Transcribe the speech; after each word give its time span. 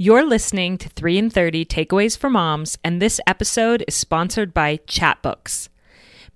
You're 0.00 0.24
listening 0.24 0.78
to 0.78 0.88
3 0.90 1.18
in 1.18 1.28
30 1.28 1.64
Takeaways 1.64 2.16
for 2.16 2.30
Moms, 2.30 2.78
and 2.84 3.02
this 3.02 3.20
episode 3.26 3.82
is 3.88 3.96
sponsored 3.96 4.54
by 4.54 4.76
Chatbooks. 4.86 5.70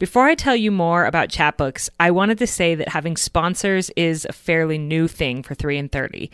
Before 0.00 0.24
I 0.24 0.34
tell 0.34 0.56
you 0.56 0.72
more 0.72 1.04
about 1.04 1.28
Chatbooks, 1.28 1.88
I 2.00 2.10
wanted 2.10 2.38
to 2.38 2.46
say 2.48 2.74
that 2.74 2.88
having 2.88 3.16
sponsors 3.16 3.88
is 3.94 4.24
a 4.24 4.32
fairly 4.32 4.78
new 4.78 5.06
thing 5.06 5.44
for 5.44 5.54
3 5.54 5.78
in 5.78 5.88
30. 5.90 6.28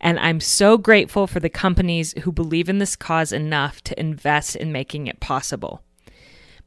And 0.00 0.18
I'm 0.18 0.40
so 0.40 0.76
grateful 0.76 1.28
for 1.28 1.38
the 1.38 1.48
companies 1.48 2.14
who 2.24 2.32
believe 2.32 2.68
in 2.68 2.78
this 2.78 2.96
cause 2.96 3.32
enough 3.32 3.80
to 3.82 4.00
invest 4.00 4.56
in 4.56 4.72
making 4.72 5.06
it 5.06 5.20
possible. 5.20 5.84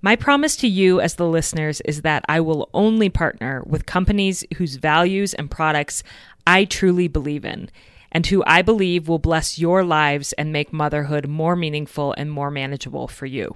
My 0.01 0.15
promise 0.15 0.55
to 0.57 0.67
you, 0.69 1.01
as 1.01 1.15
the 1.15 1.27
listeners, 1.27 1.81
is 1.81 2.03
that 2.03 2.23
I 2.29 2.39
will 2.39 2.69
only 2.73 3.09
partner 3.09 3.63
with 3.65 3.85
companies 3.85 4.45
whose 4.55 4.77
values 4.77 5.33
and 5.33 5.51
products 5.51 6.03
I 6.47 6.63
truly 6.63 7.09
believe 7.09 7.43
in 7.43 7.69
and 8.15 8.25
who 8.27 8.41
I 8.47 8.61
believe 8.61 9.09
will 9.09 9.19
bless 9.19 9.59
your 9.59 9.83
lives 9.83 10.31
and 10.33 10.53
make 10.53 10.71
motherhood 10.71 11.27
more 11.27 11.53
meaningful 11.53 12.15
and 12.17 12.31
more 12.31 12.49
manageable 12.49 13.09
for 13.09 13.25
you. 13.25 13.53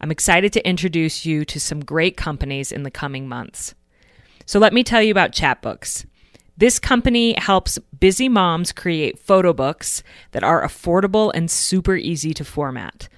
I'm 0.00 0.10
excited 0.10 0.52
to 0.54 0.68
introduce 0.68 1.24
you 1.24 1.44
to 1.44 1.60
some 1.60 1.84
great 1.84 2.16
companies 2.16 2.72
in 2.72 2.82
the 2.82 2.90
coming 2.90 3.28
months. 3.28 3.76
So 4.44 4.58
let 4.58 4.72
me 4.72 4.82
tell 4.82 5.00
you 5.00 5.12
about 5.12 5.30
Chatbooks. 5.30 6.04
This 6.56 6.80
company 6.80 7.38
helps 7.38 7.78
busy 8.00 8.28
moms 8.28 8.72
create 8.72 9.20
photo 9.20 9.52
books 9.52 10.02
that 10.32 10.42
are 10.42 10.66
affordable 10.66 11.30
and 11.32 11.48
super 11.48 11.94
easy 11.94 12.34
to 12.34 12.44
format. 12.44 13.08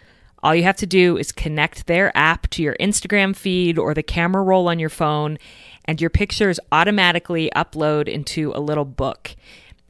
All 0.42 0.55
you 0.55 0.64
have 0.64 0.77
to 0.77 0.87
do 0.87 1.16
is 1.16 1.33
connect 1.33 1.87
their 1.87 2.14
app 2.14 2.47
to 2.50 2.62
your 2.62 2.77
Instagram 2.78 3.34
feed 3.34 3.78
or 3.78 3.95
the 3.95 4.03
camera 4.03 4.42
roll 4.42 4.69
on 4.69 4.78
your 4.78 4.91
phone, 4.91 5.39
and 5.87 5.98
your 5.98 6.11
pictures 6.11 6.61
automatically 6.70 7.50
upload 7.56 8.06
into 8.06 8.53
a 8.55 8.61
little 8.61 8.84
book. 8.84 9.34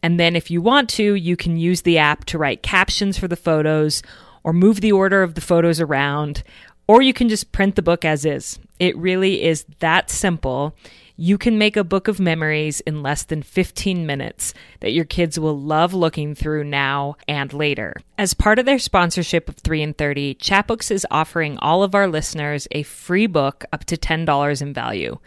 And 0.02 0.18
then, 0.18 0.34
if 0.34 0.50
you 0.50 0.60
want 0.60 0.88
to, 0.90 1.14
you 1.14 1.36
can 1.36 1.56
use 1.56 1.82
the 1.82 1.98
app 1.98 2.24
to 2.26 2.38
write 2.38 2.62
captions 2.62 3.16
for 3.16 3.28
the 3.28 3.36
photos 3.36 4.02
or 4.44 4.52
move 4.52 4.80
the 4.80 4.92
order 4.92 5.22
of 5.22 5.34
the 5.34 5.40
photos 5.40 5.80
around, 5.80 6.42
or 6.88 7.00
you 7.02 7.12
can 7.12 7.28
just 7.28 7.52
print 7.52 7.76
the 7.76 7.82
book 7.82 8.04
as 8.04 8.24
is. 8.24 8.58
It 8.80 8.96
really 8.96 9.42
is 9.42 9.64
that 9.78 10.10
simple. 10.10 10.74
You 11.16 11.38
can 11.38 11.56
make 11.58 11.76
a 11.76 11.84
book 11.84 12.08
of 12.08 12.18
memories 12.18 12.80
in 12.80 13.02
less 13.02 13.22
than 13.22 13.42
15 13.42 14.06
minutes 14.06 14.54
that 14.80 14.92
your 14.92 15.04
kids 15.04 15.38
will 15.38 15.58
love 15.58 15.94
looking 15.94 16.34
through 16.34 16.64
now 16.64 17.16
and 17.28 17.52
later. 17.52 17.94
As 18.18 18.34
part 18.34 18.58
of 18.58 18.66
their 18.66 18.78
sponsorship 18.78 19.48
of 19.48 19.56
3 19.56 19.82
in 19.82 19.94
30, 19.94 20.34
Chatbooks 20.34 20.90
is 20.90 21.06
offering 21.10 21.58
all 21.58 21.84
of 21.84 21.94
our 21.94 22.08
listeners 22.08 22.66
a 22.72 22.82
free 22.82 23.26
book 23.28 23.64
up 23.72 23.84
to 23.84 23.96
$10 23.96 24.62
in 24.62 24.72
value. 24.72 25.18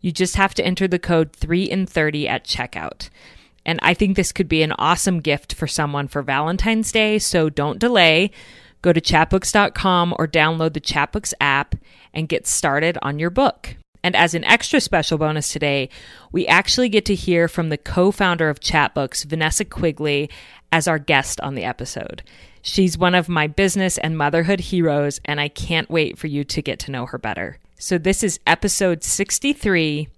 You 0.00 0.12
just 0.12 0.36
have 0.36 0.54
to 0.54 0.64
enter 0.64 0.86
the 0.86 0.98
code 0.98 1.32
3 1.32 1.64
in 1.64 1.86
30 1.86 2.28
at 2.28 2.44
checkout. 2.44 3.08
And 3.64 3.78
I 3.82 3.94
think 3.94 4.16
this 4.16 4.32
could 4.32 4.48
be 4.48 4.62
an 4.62 4.72
awesome 4.72 5.20
gift 5.20 5.54
for 5.54 5.66
someone 5.66 6.08
for 6.08 6.22
Valentine's 6.22 6.90
Day, 6.90 7.18
so 7.18 7.48
don't 7.48 7.78
delay. 7.78 8.30
Go 8.82 8.92
to 8.92 9.00
chatbooks.com 9.00 10.14
or 10.18 10.26
download 10.26 10.72
the 10.72 10.80
Chatbooks 10.80 11.32
app 11.40 11.76
and 12.12 12.28
get 12.28 12.46
started 12.46 12.98
on 13.02 13.20
your 13.20 13.30
book. 13.30 13.76
And 14.02 14.16
as 14.16 14.34
an 14.34 14.44
extra 14.44 14.80
special 14.80 15.16
bonus 15.16 15.52
today, 15.52 15.88
we 16.32 16.46
actually 16.48 16.88
get 16.88 17.04
to 17.04 17.14
hear 17.14 17.46
from 17.46 17.68
the 17.68 17.78
co 17.78 18.10
founder 18.10 18.48
of 18.48 18.58
Chatbooks, 18.58 19.24
Vanessa 19.24 19.64
Quigley, 19.64 20.28
as 20.72 20.88
our 20.88 20.98
guest 20.98 21.40
on 21.40 21.54
the 21.54 21.62
episode. 21.62 22.22
She's 22.62 22.98
one 22.98 23.14
of 23.14 23.28
my 23.28 23.46
business 23.46 23.98
and 23.98 24.18
motherhood 24.18 24.60
heroes, 24.60 25.20
and 25.24 25.40
I 25.40 25.48
can't 25.48 25.90
wait 25.90 26.18
for 26.18 26.26
you 26.26 26.42
to 26.44 26.62
get 26.62 26.80
to 26.80 26.90
know 26.90 27.06
her 27.06 27.18
better. 27.18 27.58
So, 27.78 27.98
this 27.98 28.24
is 28.24 28.40
episode 28.46 29.04
63 29.04 30.08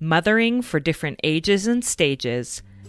Mothering 0.00 0.62
for 0.62 0.80
Different 0.80 1.20
Ages 1.22 1.66
and 1.66 1.84
Stages 1.84 2.62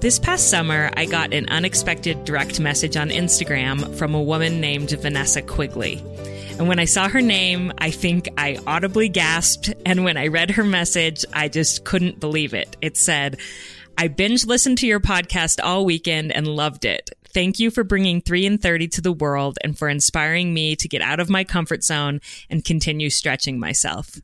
This 0.00 0.20
past 0.20 0.48
summer, 0.48 0.92
I 0.96 1.06
got 1.06 1.34
an 1.34 1.48
unexpected 1.48 2.24
direct 2.24 2.60
message 2.60 2.96
on 2.96 3.10
Instagram 3.10 3.96
from 3.96 4.14
a 4.14 4.22
woman 4.22 4.60
named 4.60 4.90
Vanessa 4.90 5.42
Quigley. 5.42 6.00
And 6.56 6.68
when 6.68 6.78
I 6.78 6.84
saw 6.84 7.08
her 7.08 7.20
name, 7.20 7.72
I 7.78 7.90
think 7.90 8.28
I 8.38 8.60
audibly 8.64 9.08
gasped. 9.08 9.74
And 9.84 10.04
when 10.04 10.16
I 10.16 10.28
read 10.28 10.52
her 10.52 10.62
message, 10.62 11.24
I 11.32 11.48
just 11.48 11.84
couldn't 11.84 12.20
believe 12.20 12.54
it. 12.54 12.76
It 12.80 12.96
said, 12.96 13.38
I 13.98 14.06
binge 14.06 14.46
listened 14.46 14.78
to 14.78 14.86
your 14.86 15.00
podcast 15.00 15.58
all 15.60 15.84
weekend 15.84 16.30
and 16.30 16.46
loved 16.46 16.84
it. 16.84 17.10
Thank 17.34 17.58
you 17.58 17.72
for 17.72 17.82
bringing 17.82 18.20
3 18.20 18.46
in 18.46 18.58
30 18.58 18.86
to 18.88 19.00
the 19.00 19.12
world 19.12 19.58
and 19.64 19.76
for 19.76 19.88
inspiring 19.88 20.54
me 20.54 20.76
to 20.76 20.88
get 20.88 21.02
out 21.02 21.18
of 21.18 21.28
my 21.28 21.42
comfort 21.42 21.82
zone 21.82 22.20
and 22.48 22.64
continue 22.64 23.10
stretching 23.10 23.58
myself. 23.58 24.20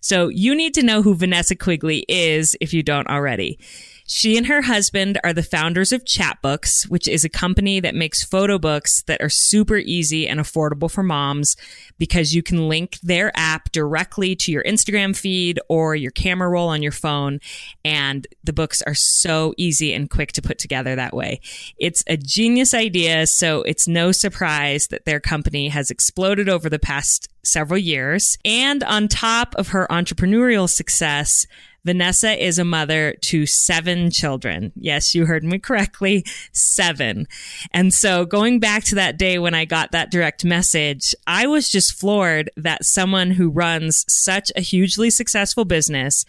So 0.00 0.28
you 0.28 0.56
need 0.56 0.74
to 0.74 0.82
know 0.82 1.02
who 1.02 1.14
Vanessa 1.14 1.54
Quigley 1.54 2.04
is 2.08 2.56
if 2.60 2.74
you 2.74 2.82
don't 2.82 3.08
already. 3.08 3.60
She 4.08 4.36
and 4.36 4.46
her 4.46 4.62
husband 4.62 5.18
are 5.24 5.32
the 5.32 5.42
founders 5.42 5.90
of 5.90 6.04
Chatbooks, 6.04 6.88
which 6.88 7.08
is 7.08 7.24
a 7.24 7.28
company 7.28 7.80
that 7.80 7.94
makes 7.94 8.24
photo 8.24 8.56
books 8.56 9.02
that 9.02 9.20
are 9.20 9.28
super 9.28 9.76
easy 9.76 10.28
and 10.28 10.38
affordable 10.38 10.90
for 10.90 11.02
moms 11.02 11.56
because 11.98 12.32
you 12.32 12.42
can 12.42 12.68
link 12.68 12.98
their 13.02 13.32
app 13.34 13.72
directly 13.72 14.36
to 14.36 14.52
your 14.52 14.62
Instagram 14.62 15.16
feed 15.16 15.58
or 15.68 15.96
your 15.96 16.12
camera 16.12 16.48
roll 16.48 16.68
on 16.68 16.82
your 16.82 16.92
phone. 16.92 17.40
And 17.84 18.28
the 18.44 18.52
books 18.52 18.80
are 18.82 18.94
so 18.94 19.54
easy 19.56 19.92
and 19.92 20.08
quick 20.08 20.32
to 20.32 20.42
put 20.42 20.58
together 20.58 20.94
that 20.94 21.14
way. 21.14 21.40
It's 21.76 22.04
a 22.06 22.16
genius 22.16 22.74
idea. 22.74 23.26
So 23.26 23.62
it's 23.62 23.88
no 23.88 24.12
surprise 24.12 24.86
that 24.88 25.04
their 25.04 25.18
company 25.18 25.68
has 25.68 25.90
exploded 25.90 26.48
over 26.48 26.70
the 26.70 26.78
past 26.78 27.28
several 27.42 27.78
years. 27.78 28.38
And 28.44 28.84
on 28.84 29.08
top 29.08 29.54
of 29.56 29.68
her 29.68 29.86
entrepreneurial 29.90 30.68
success, 30.68 31.46
Vanessa 31.86 32.44
is 32.44 32.58
a 32.58 32.64
mother 32.64 33.14
to 33.22 33.46
seven 33.46 34.10
children. 34.10 34.72
Yes, 34.74 35.14
you 35.14 35.24
heard 35.24 35.44
me 35.44 35.60
correctly. 35.60 36.24
Seven. 36.52 37.28
And 37.72 37.94
so 37.94 38.24
going 38.24 38.58
back 38.58 38.82
to 38.84 38.96
that 38.96 39.16
day 39.16 39.38
when 39.38 39.54
I 39.54 39.66
got 39.66 39.92
that 39.92 40.10
direct 40.10 40.44
message, 40.44 41.14
I 41.28 41.46
was 41.46 41.68
just 41.68 41.92
floored 41.98 42.50
that 42.56 42.84
someone 42.84 43.30
who 43.30 43.50
runs 43.50 44.04
such 44.08 44.50
a 44.56 44.60
hugely 44.60 45.10
successful 45.10 45.64
business 45.64 46.24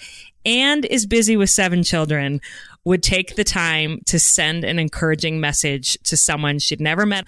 and 0.45 0.85
is 0.85 1.07
busy 1.07 1.35
with 1.35 1.49
seven 1.49 1.81
children 1.81 2.39
would 2.85 3.01
take 3.01 3.35
the 3.35 3.43
time 3.43 3.99
to 4.05 4.19
send 4.19 4.63
an 4.63 4.77
encouraging 4.77 5.41
message 5.41 5.97
to 6.03 6.15
someone 6.15 6.59
she'd 6.59 6.79
never 6.79 7.05
met 7.05 7.25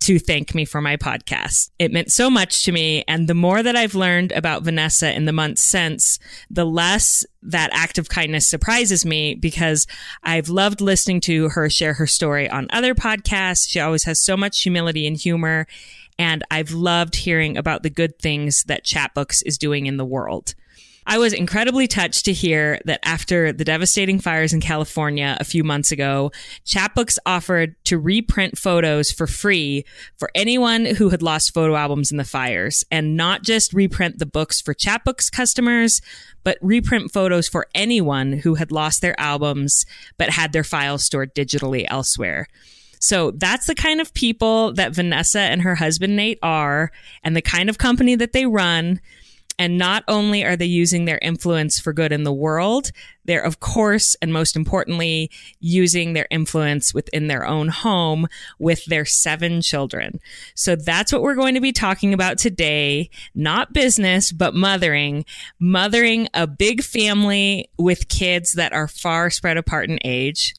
to 0.00 0.18
thank 0.18 0.54
me 0.54 0.64
for 0.64 0.80
my 0.80 0.96
podcast. 0.96 1.70
It 1.78 1.92
meant 1.92 2.10
so 2.10 2.30
much 2.30 2.64
to 2.64 2.72
me. 2.72 3.04
And 3.06 3.28
the 3.28 3.34
more 3.34 3.62
that 3.62 3.76
I've 3.76 3.94
learned 3.94 4.32
about 4.32 4.62
Vanessa 4.62 5.14
in 5.14 5.26
the 5.26 5.32
months 5.32 5.62
since, 5.62 6.18
the 6.50 6.64
less 6.64 7.24
that 7.42 7.70
act 7.72 7.98
of 7.98 8.08
kindness 8.08 8.48
surprises 8.48 9.04
me 9.04 9.34
because 9.34 9.86
I've 10.22 10.48
loved 10.48 10.80
listening 10.80 11.20
to 11.22 11.50
her 11.50 11.68
share 11.68 11.94
her 11.94 12.06
story 12.06 12.48
on 12.48 12.66
other 12.70 12.94
podcasts. 12.94 13.68
She 13.68 13.78
always 13.78 14.04
has 14.04 14.20
so 14.20 14.36
much 14.36 14.62
humility 14.62 15.06
and 15.06 15.16
humor. 15.16 15.66
And 16.18 16.44
I've 16.50 16.72
loved 16.72 17.16
hearing 17.16 17.56
about 17.56 17.82
the 17.82 17.90
good 17.90 18.18
things 18.18 18.64
that 18.64 18.84
Chatbooks 18.84 19.42
is 19.44 19.58
doing 19.58 19.86
in 19.86 19.96
the 19.96 20.04
world. 20.04 20.54
I 21.10 21.18
was 21.18 21.32
incredibly 21.32 21.88
touched 21.88 22.26
to 22.26 22.32
hear 22.32 22.78
that 22.84 23.00
after 23.02 23.52
the 23.52 23.64
devastating 23.64 24.20
fires 24.20 24.52
in 24.52 24.60
California 24.60 25.36
a 25.40 25.44
few 25.44 25.64
months 25.64 25.90
ago, 25.90 26.30
Chatbooks 26.64 27.18
offered 27.26 27.74
to 27.86 27.98
reprint 27.98 28.56
photos 28.56 29.10
for 29.10 29.26
free 29.26 29.84
for 30.18 30.30
anyone 30.36 30.84
who 30.84 31.08
had 31.08 31.20
lost 31.20 31.52
photo 31.52 31.74
albums 31.74 32.12
in 32.12 32.16
the 32.16 32.22
fires 32.22 32.84
and 32.92 33.16
not 33.16 33.42
just 33.42 33.72
reprint 33.72 34.20
the 34.20 34.24
books 34.24 34.60
for 34.60 34.72
Chatbooks 34.72 35.32
customers, 35.32 36.00
but 36.44 36.58
reprint 36.62 37.10
photos 37.10 37.48
for 37.48 37.66
anyone 37.74 38.32
who 38.32 38.54
had 38.54 38.70
lost 38.70 39.02
their 39.02 39.18
albums 39.18 39.84
but 40.16 40.30
had 40.30 40.52
their 40.52 40.62
files 40.62 41.04
stored 41.04 41.34
digitally 41.34 41.86
elsewhere. 41.88 42.46
So 43.00 43.32
that's 43.32 43.66
the 43.66 43.74
kind 43.74 44.00
of 44.00 44.14
people 44.14 44.74
that 44.74 44.94
Vanessa 44.94 45.40
and 45.40 45.62
her 45.62 45.74
husband 45.74 46.14
Nate 46.14 46.38
are 46.40 46.92
and 47.24 47.34
the 47.34 47.42
kind 47.42 47.68
of 47.68 47.78
company 47.78 48.14
that 48.14 48.32
they 48.32 48.46
run. 48.46 49.00
And 49.60 49.76
not 49.76 50.04
only 50.08 50.42
are 50.42 50.56
they 50.56 50.64
using 50.64 51.04
their 51.04 51.18
influence 51.20 51.78
for 51.78 51.92
good 51.92 52.12
in 52.12 52.24
the 52.24 52.32
world, 52.32 52.92
they're, 53.26 53.42
of 53.42 53.60
course, 53.60 54.16
and 54.22 54.32
most 54.32 54.56
importantly, 54.56 55.30
using 55.60 56.14
their 56.14 56.26
influence 56.30 56.94
within 56.94 57.26
their 57.26 57.46
own 57.46 57.68
home 57.68 58.26
with 58.58 58.82
their 58.86 59.04
seven 59.04 59.60
children. 59.60 60.18
So 60.54 60.76
that's 60.76 61.12
what 61.12 61.20
we're 61.20 61.34
going 61.34 61.56
to 61.56 61.60
be 61.60 61.72
talking 61.72 62.14
about 62.14 62.38
today. 62.38 63.10
Not 63.34 63.74
business, 63.74 64.32
but 64.32 64.54
mothering. 64.54 65.26
Mothering 65.58 66.28
a 66.32 66.46
big 66.46 66.82
family 66.82 67.68
with 67.78 68.08
kids 68.08 68.52
that 68.52 68.72
are 68.72 68.88
far 68.88 69.28
spread 69.28 69.58
apart 69.58 69.90
in 69.90 69.98
age. 70.06 70.54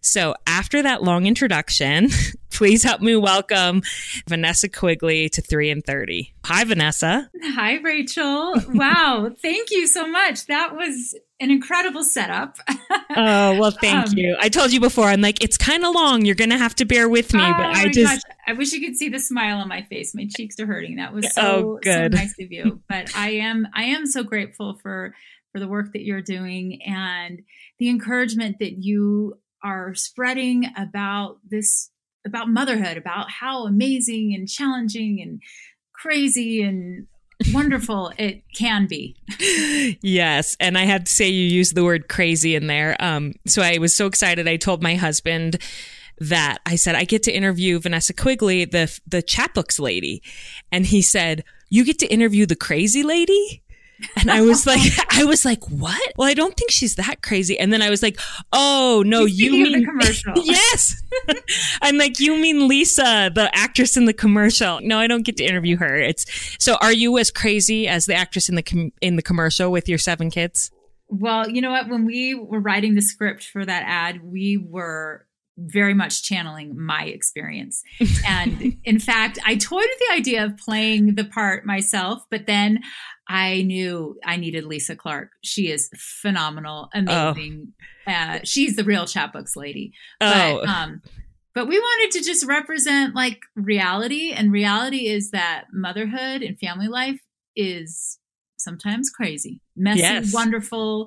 So 0.00 0.36
after 0.46 0.80
that 0.80 1.02
long 1.02 1.26
introduction, 1.26 2.08
please 2.54 2.84
help 2.84 3.00
me 3.00 3.16
welcome 3.16 3.82
Vanessa 4.28 4.68
Quigley 4.68 5.28
to 5.28 5.42
3 5.42 5.70
in 5.70 5.82
30. 5.82 6.32
Hi, 6.44 6.64
Vanessa. 6.64 7.28
Hi, 7.42 7.74
Rachel. 7.80 8.54
Wow. 8.72 9.30
Thank 9.42 9.70
you 9.72 9.86
so 9.86 10.06
much. 10.06 10.46
That 10.46 10.74
was 10.76 11.14
an 11.40 11.50
incredible 11.50 12.04
setup. 12.04 12.56
oh, 13.16 13.58
well, 13.58 13.72
thank 13.72 14.06
um, 14.08 14.12
you. 14.16 14.36
I 14.40 14.48
told 14.48 14.72
you 14.72 14.80
before, 14.80 15.06
I'm 15.06 15.20
like, 15.20 15.42
it's 15.42 15.58
kind 15.58 15.84
of 15.84 15.94
long. 15.94 16.24
You're 16.24 16.36
going 16.36 16.50
to 16.50 16.58
have 16.58 16.76
to 16.76 16.84
bear 16.84 17.08
with 17.08 17.34
me. 17.34 17.42
Oh 17.42 17.52
but 17.52 17.66
I 17.66 17.88
just. 17.88 18.24
Gosh. 18.24 18.36
I 18.46 18.52
wish 18.52 18.72
you 18.72 18.80
could 18.80 18.96
see 18.96 19.08
the 19.08 19.18
smile 19.18 19.58
on 19.58 19.68
my 19.68 19.82
face. 19.82 20.14
My 20.14 20.28
cheeks 20.34 20.58
are 20.60 20.66
hurting. 20.66 20.96
That 20.96 21.12
was 21.12 21.32
so, 21.34 21.42
oh, 21.42 21.78
good. 21.82 22.12
so 22.12 22.18
nice 22.18 22.34
of 22.40 22.52
you. 22.52 22.80
But 22.88 23.16
I 23.16 23.30
am, 23.30 23.66
I 23.74 23.84
am 23.84 24.06
so 24.06 24.22
grateful 24.22 24.78
for, 24.80 25.14
for 25.52 25.58
the 25.58 25.68
work 25.68 25.92
that 25.92 26.02
you're 26.02 26.22
doing 26.22 26.80
and 26.86 27.42
the 27.78 27.88
encouragement 27.88 28.58
that 28.60 28.82
you 28.82 29.34
are 29.62 29.94
spreading 29.94 30.66
about 30.76 31.38
this, 31.48 31.90
about 32.26 32.48
motherhood, 32.48 32.96
about 32.96 33.30
how 33.30 33.66
amazing 33.66 34.34
and 34.34 34.48
challenging 34.48 35.20
and 35.22 35.40
crazy 35.92 36.62
and 36.62 37.06
wonderful 37.52 38.12
it 38.18 38.42
can 38.54 38.86
be. 38.86 39.16
yes. 40.02 40.56
And 40.60 40.78
I 40.78 40.84
have 40.84 41.04
to 41.04 41.12
say, 41.12 41.28
you 41.28 41.46
used 41.46 41.74
the 41.74 41.84
word 41.84 42.08
crazy 42.08 42.54
in 42.54 42.66
there. 42.66 42.96
Um, 43.00 43.34
so 43.46 43.62
I 43.62 43.78
was 43.78 43.94
so 43.94 44.06
excited. 44.06 44.48
I 44.48 44.56
told 44.56 44.82
my 44.82 44.94
husband 44.94 45.58
that 46.18 46.58
I 46.64 46.76
said, 46.76 46.94
I 46.94 47.04
get 47.04 47.24
to 47.24 47.32
interview 47.32 47.80
Vanessa 47.80 48.12
Quigley, 48.12 48.64
the, 48.64 48.98
the 49.06 49.22
Chatbooks 49.22 49.80
lady. 49.80 50.22
And 50.70 50.86
he 50.86 51.02
said, 51.02 51.44
You 51.70 51.84
get 51.84 51.98
to 52.00 52.06
interview 52.06 52.46
the 52.46 52.56
crazy 52.56 53.02
lady? 53.02 53.63
And 54.16 54.30
I 54.30 54.42
was 54.42 54.66
like, 54.66 54.80
I 55.10 55.24
was 55.24 55.44
like, 55.44 55.64
what? 55.68 56.12
Well, 56.16 56.28
I 56.28 56.34
don't 56.34 56.56
think 56.56 56.70
she's 56.70 56.96
that 56.96 57.22
crazy. 57.22 57.58
And 57.58 57.72
then 57.72 57.82
I 57.82 57.90
was 57.90 58.02
like, 58.02 58.18
oh 58.52 59.02
no, 59.06 59.24
you 59.24 59.50
mean 59.52 59.80
the 59.80 59.84
commercial? 59.84 60.32
yes. 60.36 61.02
I'm 61.82 61.98
like, 61.98 62.20
you 62.20 62.36
mean 62.36 62.68
Lisa, 62.68 63.30
the 63.34 63.50
actress 63.54 63.96
in 63.96 64.04
the 64.06 64.12
commercial? 64.12 64.80
No, 64.82 64.98
I 64.98 65.06
don't 65.06 65.22
get 65.22 65.36
to 65.38 65.44
interview 65.44 65.76
her. 65.76 65.96
It's 65.96 66.26
so. 66.58 66.76
Are 66.80 66.92
you 66.92 67.18
as 67.18 67.30
crazy 67.30 67.88
as 67.88 68.06
the 68.06 68.14
actress 68.14 68.48
in 68.48 68.54
the 68.54 68.62
com- 68.62 68.92
in 69.00 69.16
the 69.16 69.22
commercial 69.22 69.70
with 69.70 69.88
your 69.88 69.98
seven 69.98 70.30
kids? 70.30 70.70
Well, 71.08 71.48
you 71.48 71.60
know 71.60 71.70
what? 71.70 71.88
When 71.88 72.04
we 72.04 72.34
were 72.34 72.60
writing 72.60 72.94
the 72.94 73.02
script 73.02 73.44
for 73.44 73.64
that 73.64 73.84
ad, 73.86 74.22
we 74.24 74.56
were 74.56 75.26
very 75.56 75.94
much 75.94 76.22
channeling 76.22 76.78
my 76.78 77.04
experience. 77.04 77.82
And 78.26 78.76
in 78.84 78.98
fact, 78.98 79.38
I 79.44 79.56
toyed 79.56 79.86
with 79.88 79.98
the 80.08 80.14
idea 80.14 80.44
of 80.44 80.56
playing 80.56 81.14
the 81.14 81.24
part 81.24 81.64
myself, 81.66 82.22
but 82.30 82.46
then 82.46 82.80
I 83.28 83.62
knew 83.62 84.18
I 84.24 84.36
needed 84.36 84.64
Lisa 84.64 84.96
Clark. 84.96 85.30
She 85.42 85.70
is 85.70 85.90
phenomenal, 85.96 86.88
amazing. 86.94 87.72
Oh. 88.06 88.12
Uh, 88.12 88.38
she's 88.44 88.76
the 88.76 88.84
real 88.84 89.04
Chatbooks 89.04 89.56
lady. 89.56 89.92
Oh. 90.20 90.60
But, 90.60 90.68
um, 90.68 91.02
but 91.54 91.68
we 91.68 91.78
wanted 91.78 92.18
to 92.18 92.24
just 92.24 92.44
represent 92.46 93.14
like 93.14 93.40
reality, 93.54 94.32
and 94.32 94.50
reality 94.50 95.06
is 95.06 95.30
that 95.30 95.66
motherhood 95.72 96.42
and 96.42 96.58
family 96.58 96.88
life 96.88 97.20
is 97.54 98.18
sometimes 98.56 99.10
crazy, 99.10 99.60
messy, 99.76 100.00
yes. 100.00 100.34
wonderful, 100.34 101.06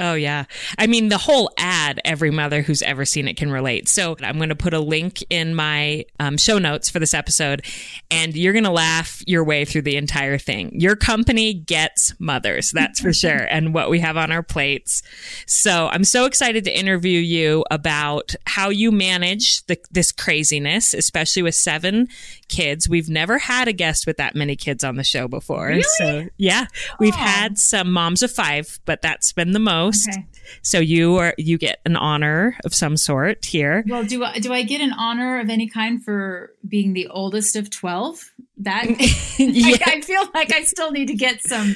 Oh, 0.00 0.14
yeah. 0.14 0.44
I 0.78 0.86
mean, 0.86 1.10
the 1.10 1.18
whole 1.18 1.50
ad, 1.58 2.00
every 2.06 2.30
mother 2.30 2.62
who's 2.62 2.80
ever 2.80 3.04
seen 3.04 3.28
it 3.28 3.36
can 3.36 3.52
relate. 3.52 3.86
So 3.86 4.16
I'm 4.22 4.38
going 4.38 4.48
to 4.48 4.54
put 4.54 4.72
a 4.72 4.80
link 4.80 5.22
in 5.28 5.54
my 5.54 6.06
um, 6.18 6.38
show 6.38 6.58
notes 6.58 6.88
for 6.88 6.98
this 6.98 7.12
episode, 7.12 7.66
and 8.10 8.34
you're 8.34 8.54
going 8.54 8.64
to 8.64 8.70
laugh 8.70 9.22
your 9.26 9.44
way 9.44 9.66
through 9.66 9.82
the 9.82 9.96
entire 9.96 10.38
thing. 10.38 10.70
Your 10.80 10.96
company 10.96 11.52
gets 11.52 12.14
mothers, 12.18 12.70
that's 12.70 12.98
for 12.98 13.12
sure, 13.12 13.46
and 13.50 13.74
what 13.74 13.90
we 13.90 14.00
have 14.00 14.16
on 14.16 14.32
our 14.32 14.42
plates. 14.42 15.02
So 15.46 15.88
I'm 15.88 16.04
so 16.04 16.24
excited 16.24 16.64
to 16.64 16.76
interview 16.78 17.18
you 17.18 17.66
about 17.70 18.34
how 18.46 18.70
you 18.70 18.90
manage 18.90 19.66
the, 19.66 19.78
this 19.90 20.12
craziness, 20.12 20.94
especially 20.94 21.42
with 21.42 21.54
seven 21.54 22.08
kids. 22.48 22.88
We've 22.88 23.10
never 23.10 23.36
had 23.36 23.68
a 23.68 23.74
guest 23.74 24.06
with 24.06 24.16
that 24.16 24.34
many 24.34 24.56
kids 24.56 24.82
on 24.82 24.96
the 24.96 25.04
show 25.04 25.28
before. 25.28 25.66
Really? 25.66 25.82
So, 25.82 26.26
yeah, 26.38 26.66
we've 26.98 27.14
had 27.14 27.58
some 27.58 27.92
moms 27.92 28.22
of 28.22 28.30
five, 28.30 28.80
but 28.86 29.02
that's 29.02 29.34
been 29.34 29.52
the 29.52 29.58
most. 29.58 29.89
Okay. 29.90 30.26
So 30.62 30.78
you 30.78 31.16
are 31.16 31.34
you 31.38 31.58
get 31.58 31.80
an 31.84 31.96
honor 31.96 32.56
of 32.64 32.74
some 32.74 32.96
sort 32.96 33.44
here. 33.44 33.84
Well, 33.86 34.04
do 34.04 34.24
I 34.24 34.38
do 34.38 34.52
I 34.52 34.62
get 34.62 34.80
an 34.80 34.92
honor 34.92 35.40
of 35.40 35.48
any 35.48 35.68
kind 35.68 36.02
for 36.02 36.52
being 36.66 36.92
the 36.92 37.08
oldest 37.08 37.56
of 37.56 37.70
12? 37.70 38.32
That 38.58 38.84
yeah. 39.38 39.76
I, 39.86 39.92
I, 39.96 40.00
feel 40.02 40.22
like 40.34 40.52
I 40.52 40.64
still 40.64 40.90
need 40.90 41.06
to 41.06 41.14
get 41.14 41.42
some 41.42 41.74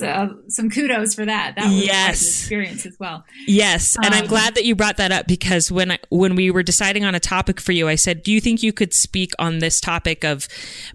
so, 0.00 0.38
some 0.48 0.70
kudos 0.70 1.14
for 1.14 1.26
that. 1.26 1.56
That 1.56 1.64
was 1.64 1.84
yes. 1.84 2.20
experience 2.20 2.86
as 2.86 2.96
well. 2.98 3.24
Yes, 3.46 3.96
and 3.96 4.06
um, 4.06 4.12
I'm 4.14 4.26
glad 4.26 4.54
that 4.54 4.64
you 4.64 4.74
brought 4.76 4.96
that 4.98 5.12
up 5.12 5.26
because 5.26 5.70
when 5.70 5.92
I, 5.92 5.98
when 6.08 6.36
we 6.36 6.50
were 6.50 6.62
deciding 6.62 7.04
on 7.04 7.14
a 7.14 7.20
topic 7.20 7.60
for 7.60 7.72
you, 7.72 7.88
I 7.88 7.96
said, 7.96 8.22
"Do 8.22 8.32
you 8.32 8.40
think 8.40 8.62
you 8.62 8.72
could 8.72 8.94
speak 8.94 9.32
on 9.38 9.58
this 9.58 9.80
topic 9.80 10.24
of 10.24 10.48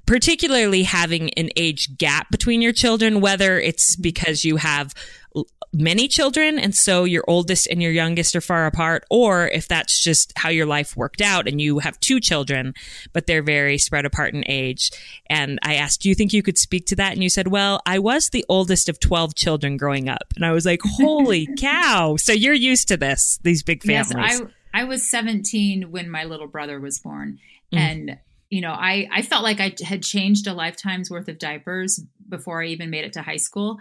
particularly 0.05 0.83
having 0.83 1.29
an 1.33 1.49
age 1.55 1.97
gap 1.97 2.31
between 2.31 2.61
your 2.61 2.73
children, 2.73 3.21
whether 3.21 3.59
it's 3.59 3.95
because 3.95 4.45
you 4.45 4.55
have 4.55 4.93
many 5.77 6.07
children 6.07 6.57
and 6.57 6.73
so 6.73 7.03
your 7.03 7.23
oldest 7.27 7.67
and 7.67 7.81
your 7.81 7.91
youngest 7.91 8.35
are 8.35 8.41
far 8.41 8.65
apart 8.65 9.05
or 9.09 9.47
if 9.49 9.67
that's 9.67 9.99
just 9.99 10.31
how 10.37 10.49
your 10.49 10.65
life 10.65 10.95
worked 10.95 11.21
out 11.21 11.47
and 11.47 11.59
you 11.59 11.79
have 11.79 11.99
two 11.99 12.19
children 12.19 12.73
but 13.11 13.27
they're 13.27 13.43
very 13.43 13.77
spread 13.77 14.05
apart 14.05 14.33
in 14.33 14.43
age. 14.47 14.91
And 15.29 15.59
i 15.63 15.75
asked 15.75 16.01
do 16.01 16.09
you 16.09 16.15
think 16.15 16.33
you 16.33 16.43
could 16.43 16.57
speak 16.57 16.85
to 16.87 16.95
that? 16.95 17.13
And 17.13 17.21
you 17.21 17.29
said 17.29 17.47
well 17.47 17.81
i 17.85 17.99
was 17.99 18.29
the 18.29 18.45
oldest 18.47 18.87
of 18.87 18.99
12 18.99 19.35
children 19.35 19.77
growing 19.77 20.07
up. 20.07 20.33
And 20.35 20.45
i 20.45 20.51
was 20.51 20.65
like 20.65 20.81
holy 20.83 21.47
cow. 21.57 22.15
So 22.15 22.31
you're 22.31 22.53
used 22.53 22.87
to 22.87 22.97
this 22.97 23.39
these 23.43 23.61
big 23.61 23.83
families 23.83 24.39
yes, 24.39 24.41
I, 24.73 24.81
I 24.81 24.83
was 24.85 25.09
17 25.09 25.91
when 25.91 26.09
my 26.09 26.23
little 26.23 26.47
brother 26.47 26.79
was 26.79 26.99
born. 26.99 27.39
Mm. 27.73 27.77
and 27.77 28.17
you 28.49 28.61
know 28.61 28.71
I, 28.71 29.07
I 29.11 29.21
felt 29.23 29.43
like 29.43 29.59
i 29.59 29.73
had 29.83 30.03
changed 30.03 30.45
a 30.45 30.53
lifetime's 30.53 31.09
worth 31.09 31.27
of 31.27 31.39
diapers 31.39 31.99
before 32.29 32.61
i 32.61 32.67
even 32.67 32.91
made 32.91 33.03
it 33.03 33.13
to 33.13 33.23
high 33.23 33.37
school 33.37 33.79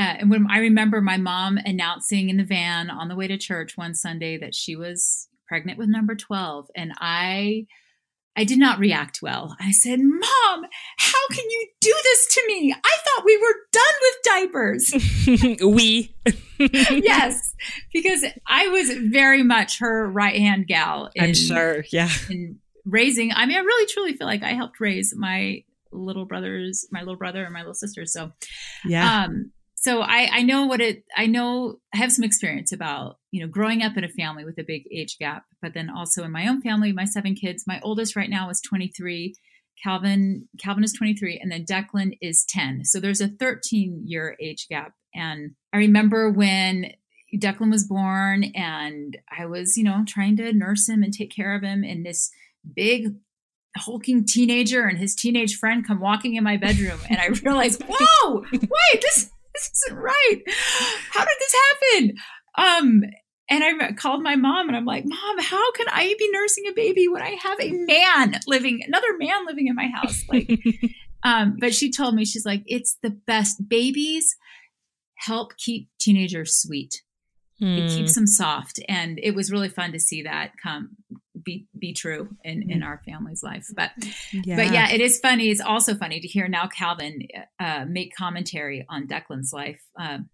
uh, 0.00 0.16
and 0.20 0.30
when 0.30 0.46
I 0.50 0.58
remember 0.58 1.00
my 1.00 1.16
mom 1.16 1.58
announcing 1.64 2.30
in 2.30 2.38
the 2.38 2.44
van 2.44 2.90
on 2.90 3.08
the 3.08 3.16
way 3.16 3.26
to 3.26 3.36
church 3.36 3.76
one 3.76 3.94
Sunday 3.94 4.38
that 4.38 4.54
she 4.54 4.74
was 4.74 5.28
pregnant 5.46 5.78
with 5.78 5.88
number 5.88 6.14
12 6.14 6.68
and 6.74 6.92
I 6.98 7.66
I 8.36 8.44
did 8.44 8.58
not 8.58 8.78
react 8.78 9.18
well. 9.20 9.56
I 9.60 9.72
said, 9.72 9.98
"Mom, 10.00 10.64
how 10.98 11.28
can 11.30 11.50
you 11.50 11.68
do 11.80 11.94
this 12.04 12.34
to 12.34 12.44
me? 12.46 12.72
I 12.72 12.96
thought 13.04 13.24
we 13.24 13.36
were 13.36 13.54
done 13.72 13.82
with 14.00 14.14
diapers." 14.24 15.58
we. 15.66 16.14
yes, 16.58 17.54
because 17.92 18.24
I 18.46 18.68
was 18.68 18.90
very 18.90 19.42
much 19.42 19.80
her 19.80 20.08
right-hand 20.08 20.68
gal 20.68 21.10
in, 21.16 21.24
I'm 21.24 21.34
sure. 21.34 21.84
Yeah. 21.92 22.08
In 22.30 22.60
raising, 22.86 23.32
I 23.32 23.46
mean, 23.46 23.56
I 23.56 23.60
really 23.60 23.86
truly 23.86 24.14
feel 24.14 24.28
like 24.28 24.44
I 24.44 24.52
helped 24.52 24.78
raise 24.78 25.12
my 25.14 25.64
little 25.92 26.24
brothers, 26.24 26.86
my 26.92 27.00
little 27.00 27.16
brother 27.16 27.44
and 27.44 27.52
my 27.52 27.60
little 27.60 27.74
sister. 27.74 28.06
So, 28.06 28.30
yeah. 28.86 29.24
Um, 29.24 29.50
so 29.80 30.02
I, 30.02 30.28
I 30.30 30.42
know 30.42 30.66
what 30.66 30.80
it 30.80 31.04
i 31.16 31.26
know 31.26 31.80
i 31.92 31.96
have 31.96 32.12
some 32.12 32.24
experience 32.24 32.70
about 32.70 33.18
you 33.32 33.40
know 33.40 33.48
growing 33.48 33.82
up 33.82 33.96
in 33.96 34.04
a 34.04 34.08
family 34.08 34.44
with 34.44 34.58
a 34.58 34.64
big 34.64 34.84
age 34.92 35.18
gap 35.18 35.44
but 35.60 35.74
then 35.74 35.90
also 35.90 36.22
in 36.22 36.30
my 36.30 36.46
own 36.46 36.60
family 36.62 36.92
my 36.92 37.04
seven 37.04 37.34
kids 37.34 37.64
my 37.66 37.80
oldest 37.82 38.14
right 38.14 38.30
now 38.30 38.48
is 38.50 38.60
23 38.60 39.34
calvin 39.82 40.48
calvin 40.58 40.84
is 40.84 40.92
23 40.92 41.38
and 41.38 41.50
then 41.50 41.64
declan 41.64 42.16
is 42.20 42.44
10 42.48 42.84
so 42.84 43.00
there's 43.00 43.20
a 43.20 43.28
13 43.28 44.02
year 44.04 44.36
age 44.40 44.68
gap. 44.68 44.92
And 45.14 45.52
i 45.72 45.78
remember 45.78 46.30
when 46.30 46.92
declan 47.34 47.70
was 47.70 47.84
born 47.84 48.44
and 48.54 49.16
i 49.36 49.46
was 49.46 49.76
you 49.76 49.84
know 49.84 50.04
trying 50.06 50.36
to 50.36 50.52
nurse 50.52 50.88
him 50.88 51.02
and 51.02 51.12
take 51.12 51.34
care 51.34 51.54
of 51.54 51.62
him 51.62 51.84
and 51.84 52.04
this 52.04 52.30
big 52.74 53.14
hulking 53.76 54.24
teenager 54.24 54.82
and 54.82 54.98
his 54.98 55.14
teenage 55.14 55.56
friend 55.56 55.86
come 55.86 56.00
walking 56.00 56.34
in 56.34 56.42
my 56.42 56.56
bedroom 56.56 56.98
and 57.08 57.20
i 57.20 57.26
realized 57.26 57.82
whoa! 57.88 58.44
Wait 58.52 59.00
this 59.00 59.30
this 59.54 59.70
isn't 59.86 59.98
right. 59.98 60.42
How 61.10 61.24
did 61.24 61.36
this 61.38 61.54
happen? 61.54 62.14
Um, 62.58 63.02
and 63.48 63.64
I 63.64 63.92
called 63.92 64.22
my 64.22 64.36
mom 64.36 64.68
and 64.68 64.76
I'm 64.76 64.84
like, 64.84 65.04
Mom, 65.04 65.38
how 65.40 65.72
can 65.72 65.86
I 65.88 66.14
be 66.18 66.30
nursing 66.32 66.64
a 66.68 66.72
baby 66.72 67.08
when 67.08 67.20
I 67.20 67.36
have 67.42 67.60
a 67.60 67.72
man 67.72 68.38
living, 68.46 68.80
another 68.86 69.16
man 69.18 69.44
living 69.44 69.66
in 69.66 69.74
my 69.74 69.88
house? 69.92 70.22
Like, 70.28 70.50
um, 71.24 71.56
but 71.58 71.74
she 71.74 71.90
told 71.90 72.14
me, 72.14 72.24
she's 72.24 72.46
like, 72.46 72.62
it's 72.66 72.96
the 73.02 73.10
best. 73.10 73.68
Babies 73.68 74.36
help 75.16 75.56
keep 75.56 75.88
teenagers 75.98 76.56
sweet. 76.56 77.02
It 77.60 77.90
keeps 77.90 78.14
hmm. 78.14 78.20
them 78.20 78.26
soft. 78.26 78.80
And 78.88 79.18
it 79.22 79.34
was 79.34 79.52
really 79.52 79.68
fun 79.68 79.92
to 79.92 80.00
see 80.00 80.22
that 80.22 80.52
come 80.62 80.96
be 81.42 81.66
be 81.78 81.92
true 81.92 82.28
in 82.44 82.70
in 82.70 82.80
mm. 82.80 82.84
our 82.84 83.00
family's 83.04 83.42
life 83.42 83.66
but 83.74 83.90
yeah. 84.32 84.56
but 84.56 84.72
yeah 84.72 84.90
it 84.90 85.00
is 85.00 85.18
funny 85.20 85.50
it's 85.50 85.60
also 85.60 85.94
funny 85.94 86.20
to 86.20 86.28
hear 86.28 86.48
now 86.48 86.66
calvin 86.66 87.20
uh, 87.58 87.84
make 87.88 88.14
commentary 88.14 88.84
on 88.88 89.06
declan's 89.06 89.52
life 89.52 89.80
um, 89.98 90.28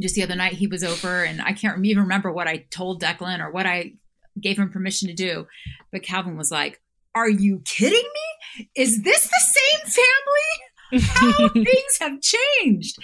just 0.00 0.14
the 0.14 0.22
other 0.22 0.34
night 0.36 0.54
he 0.54 0.66
was 0.66 0.82
over 0.82 1.24
and 1.24 1.40
i 1.42 1.52
can't 1.52 1.84
even 1.84 2.04
remember 2.04 2.32
what 2.32 2.48
i 2.48 2.58
told 2.70 3.02
declan 3.02 3.40
or 3.40 3.50
what 3.50 3.66
i 3.66 3.92
gave 4.40 4.58
him 4.58 4.70
permission 4.70 5.08
to 5.08 5.14
do 5.14 5.46
but 5.92 6.02
calvin 6.02 6.36
was 6.36 6.50
like 6.50 6.80
are 7.14 7.28
you 7.28 7.60
kidding 7.64 7.92
me 7.92 8.68
is 8.74 9.02
this 9.02 9.24
the 9.24 9.42
same 9.42 9.80
family 9.80 10.73
how 11.02 11.48
things 11.52 11.98
have 12.00 12.20
changed. 12.20 12.96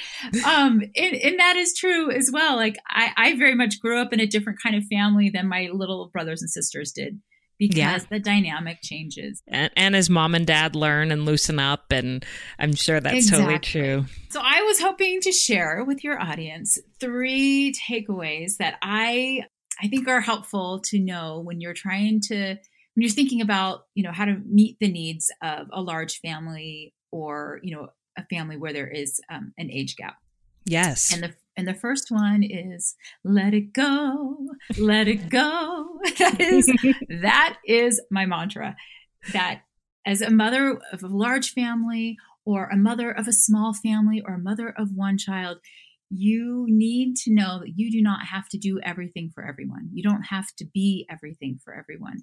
Um, 0.44 0.82
and, 0.96 1.16
and, 1.16 1.38
that 1.38 1.56
is 1.56 1.74
true 1.74 2.10
as 2.10 2.30
well. 2.32 2.56
Like 2.56 2.76
I, 2.88 3.12
I 3.16 3.36
very 3.36 3.54
much 3.54 3.80
grew 3.80 4.00
up 4.00 4.12
in 4.12 4.20
a 4.20 4.26
different 4.26 4.58
kind 4.62 4.76
of 4.76 4.84
family 4.84 5.30
than 5.30 5.48
my 5.48 5.68
little 5.72 6.10
brothers 6.12 6.42
and 6.42 6.50
sisters 6.50 6.92
did. 6.92 7.20
because 7.58 7.76
Yeah. 7.76 7.98
the 8.10 8.18
dynamic 8.18 8.78
changes. 8.82 9.42
And, 9.48 9.70
and 9.76 9.96
as 9.96 10.08
mom 10.10 10.34
and 10.34 10.46
dad 10.46 10.74
learn 10.76 11.12
and 11.12 11.24
loosen 11.26 11.58
up, 11.58 11.86
and 11.90 12.24
I'm 12.58 12.74
sure 12.74 13.00
that's 13.00 13.30
totally 13.30 13.58
true. 13.58 14.06
So 14.30 14.40
I 14.42 14.62
was 14.62 14.80
hoping 14.80 15.20
to 15.22 15.32
share 15.32 15.84
with 15.84 16.02
your 16.04 16.20
audience 16.20 16.78
three 17.00 17.72
takeaways 17.74 18.56
that 18.58 18.76
I 18.82 19.42
I 19.82 19.88
think 19.88 20.08
are 20.08 20.20
helpful 20.20 20.80
to 20.86 20.98
know 20.98 21.40
when 21.40 21.60
you're 21.60 21.72
trying 21.74 22.20
to 22.28 22.36
when 22.94 23.02
you're 23.02 23.10
thinking 23.10 23.40
about, 23.40 23.82
you 23.94 24.02
know, 24.02 24.12
how 24.12 24.24
to 24.24 24.36
meet 24.44 24.76
the 24.80 24.90
needs 24.90 25.30
of 25.42 25.68
a 25.72 25.80
large 25.80 26.18
family 26.20 26.92
or, 27.10 27.60
you 27.62 27.74
know, 27.74 27.88
a 28.16 28.24
family 28.26 28.56
where 28.56 28.72
there 28.72 28.88
is 28.88 29.20
um, 29.30 29.52
an 29.58 29.70
age 29.70 29.96
gap. 29.96 30.16
Yes. 30.64 31.12
And 31.12 31.22
the 31.22 31.34
and 31.56 31.66
the 31.66 31.74
first 31.74 32.10
one 32.10 32.42
is 32.42 32.94
let 33.24 33.54
it 33.54 33.72
go, 33.72 34.36
let 34.78 35.08
it 35.08 35.28
go. 35.28 35.98
That 36.18 36.40
is 36.40 36.66
that 37.22 37.56
is 37.66 38.00
my 38.10 38.26
mantra. 38.26 38.76
That 39.32 39.62
as 40.06 40.22
a 40.22 40.30
mother 40.30 40.78
of 40.92 41.02
a 41.02 41.08
large 41.08 41.52
family 41.52 42.16
or 42.44 42.66
a 42.66 42.76
mother 42.76 43.10
of 43.10 43.28
a 43.28 43.32
small 43.32 43.74
family 43.74 44.22
or 44.26 44.34
a 44.34 44.38
mother 44.38 44.68
of 44.68 44.92
one 44.94 45.18
child, 45.18 45.58
you 46.10 46.66
need 46.68 47.14
to 47.14 47.32
know 47.32 47.60
that 47.60 47.72
you 47.76 47.90
do 47.90 48.02
not 48.02 48.26
have 48.26 48.48
to 48.48 48.58
do 48.58 48.80
everything 48.82 49.30
for 49.32 49.46
everyone. 49.46 49.88
You 49.92 50.02
don't 50.02 50.24
have 50.24 50.48
to 50.58 50.66
be 50.74 51.06
everything 51.08 51.60
for 51.64 51.72
everyone. 51.72 52.18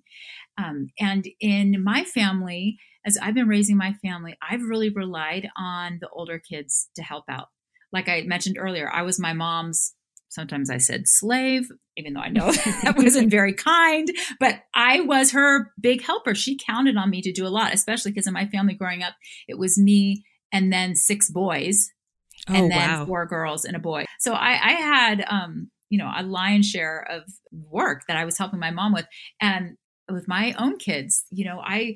Um, 0.58 0.88
and 1.00 1.25
in 1.39 1.84
my 1.84 2.03
family, 2.03 2.77
as 3.06 3.17
I've 3.17 3.34
been 3.34 3.48
raising 3.48 3.77
my 3.77 3.94
family, 4.03 4.38
I've 4.48 4.63
really 4.63 4.89
relied 4.89 5.50
on 5.58 6.00
the 6.01 6.10
older 6.10 6.38
kids 6.39 6.89
to 6.96 7.01
help 7.01 7.24
out. 7.29 7.48
Like 7.94 8.10
I 8.10 8.24
mentioned 8.24 8.58
earlier, 8.60 8.91
I 8.91 9.03
was 9.03 9.20
my 9.20 9.32
mom's, 9.32 9.94
sometimes 10.27 10.70
I 10.70 10.77
said 10.77 11.03
slave, 11.06 11.70
even 11.96 12.13
though 12.13 12.20
I 12.20 12.29
know 12.29 12.51
that 12.84 12.96
wasn't 12.98 13.32
very 13.32 13.53
kind, 13.53 14.10
but 14.41 14.63
I 14.75 15.00
was 15.00 15.32
her 15.32 15.72
big 15.79 16.03
helper. 16.03 16.36
She 16.36 16.58
counted 16.58 16.98
on 16.98 17.10
me 17.10 17.22
to 17.22 17.32
do 17.32 17.48
a 17.48 17.50
lot, 17.50 17.74
especially 17.74 18.12
because 18.12 18.27
in 18.27 18.34
my 18.34 18.48
family 18.48 18.74
growing 18.74 19.01
up, 19.01 19.13
it 19.48 19.58
was 19.58 19.79
me 19.79 20.25
and 20.51 20.74
then 20.74 20.94
six 20.96 21.32
boys 21.32 21.89
oh, 22.50 22.54
and 22.54 22.72
then 22.72 22.89
wow. 22.89 23.06
four 23.06 23.25
girls 23.25 23.66
and 23.66 23.75
a 23.75 23.80
boy. 23.80 24.06
So 24.20 24.34
I, 24.34 24.51
I 24.51 24.72
had, 24.74 25.25
um, 25.27 25.70
you 25.89 25.98
know, 25.98 26.12
a 26.16 26.24
lion's 26.24 26.68
share 26.68 27.06
of 27.10 27.24
work 27.51 28.04
that 28.08 28.18
I 28.18 28.25
was 28.25 28.38
helping 28.38 28.60
my 28.60 28.72
mom 28.72 28.94
with, 28.94 29.06
and 29.42 29.77
with 30.10 30.27
my 30.27 30.54
own 30.58 30.77
kids. 30.77 31.25
You 31.32 31.46
know, 31.46 31.60
I 31.63 31.96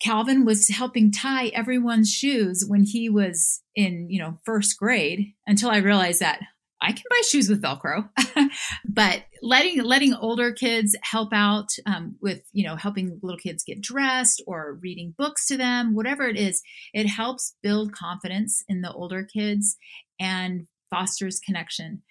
Calvin 0.00 0.44
was 0.44 0.68
helping 0.68 1.10
tie 1.10 1.46
everyone's 1.48 2.12
shoes 2.12 2.64
when 2.66 2.84
he 2.84 3.08
was 3.08 3.62
in, 3.74 4.08
you 4.10 4.20
know, 4.20 4.38
first 4.44 4.78
grade. 4.78 5.32
Until 5.46 5.70
I 5.70 5.78
realized 5.78 6.20
that 6.20 6.40
I 6.80 6.92
can 6.92 7.04
buy 7.08 7.22
shoes 7.26 7.48
with 7.48 7.62
Velcro, 7.62 8.08
but 8.84 9.24
letting 9.46 9.82
letting 9.82 10.12
older 10.14 10.52
kids 10.52 10.96
help 11.02 11.32
out 11.32 11.68
um, 11.86 12.16
with, 12.20 12.42
you 12.52 12.66
know, 12.66 12.74
helping 12.74 13.20
little 13.22 13.38
kids 13.38 13.62
get 13.62 13.80
dressed 13.80 14.42
or 14.46 14.78
reading 14.82 15.14
books 15.16 15.46
to 15.46 15.56
them, 15.56 15.94
whatever 15.94 16.26
it 16.26 16.36
is, 16.36 16.62
it 16.92 17.06
helps 17.06 17.54
build 17.62 17.92
confidence 17.92 18.62
in 18.68 18.80
the 18.80 18.92
older 18.92 19.22
kids 19.22 19.76
and 20.18 20.66
fosters 20.90 21.38
connection. 21.38 22.02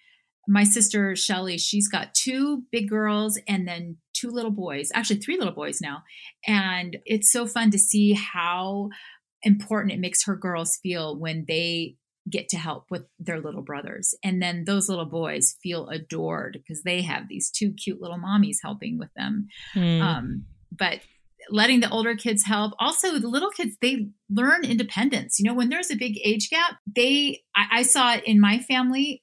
My 0.48 0.64
sister 0.64 1.14
Shelly, 1.14 1.58
she's 1.58 1.88
got 1.88 2.14
two 2.14 2.62
big 2.72 2.88
girls 2.88 3.38
and 3.46 3.68
then 3.68 3.98
two 4.14 4.30
little 4.30 4.50
boys, 4.50 4.90
actually 4.94 5.20
three 5.20 5.36
little 5.36 5.52
boys 5.52 5.80
now. 5.80 6.04
And 6.46 6.96
it's 7.04 7.30
so 7.30 7.46
fun 7.46 7.70
to 7.72 7.78
see 7.78 8.14
how 8.14 8.88
important 9.42 9.92
it 9.92 10.00
makes 10.00 10.24
her 10.24 10.36
girls 10.36 10.78
feel 10.82 11.18
when 11.18 11.44
they 11.46 11.96
get 12.28 12.48
to 12.48 12.56
help 12.56 12.90
with 12.90 13.04
their 13.18 13.40
little 13.40 13.62
brothers. 13.62 14.14
And 14.22 14.42
then 14.42 14.64
those 14.64 14.88
little 14.88 15.06
boys 15.06 15.56
feel 15.62 15.88
adored 15.88 16.58
because 16.60 16.82
they 16.82 17.02
have 17.02 17.28
these 17.28 17.50
two 17.50 17.72
cute 17.72 18.00
little 18.00 18.18
mommies 18.18 18.56
helping 18.62 18.98
with 18.98 19.10
them. 19.14 19.48
Mm. 19.74 20.00
Um, 20.00 20.44
but 20.72 21.00
letting 21.48 21.80
the 21.80 21.90
older 21.90 22.16
kids 22.16 22.44
help 22.44 22.72
also 22.78 23.18
the 23.18 23.28
little 23.28 23.50
kids 23.50 23.76
they 23.80 24.08
learn 24.28 24.64
independence 24.64 25.38
you 25.38 25.44
know 25.44 25.54
when 25.54 25.68
there's 25.68 25.90
a 25.90 25.96
big 25.96 26.18
age 26.24 26.50
gap 26.50 26.78
they 26.92 27.40
I, 27.54 27.66
I 27.70 27.82
saw 27.82 28.14
it 28.14 28.24
in 28.24 28.40
my 28.40 28.58
family 28.58 29.22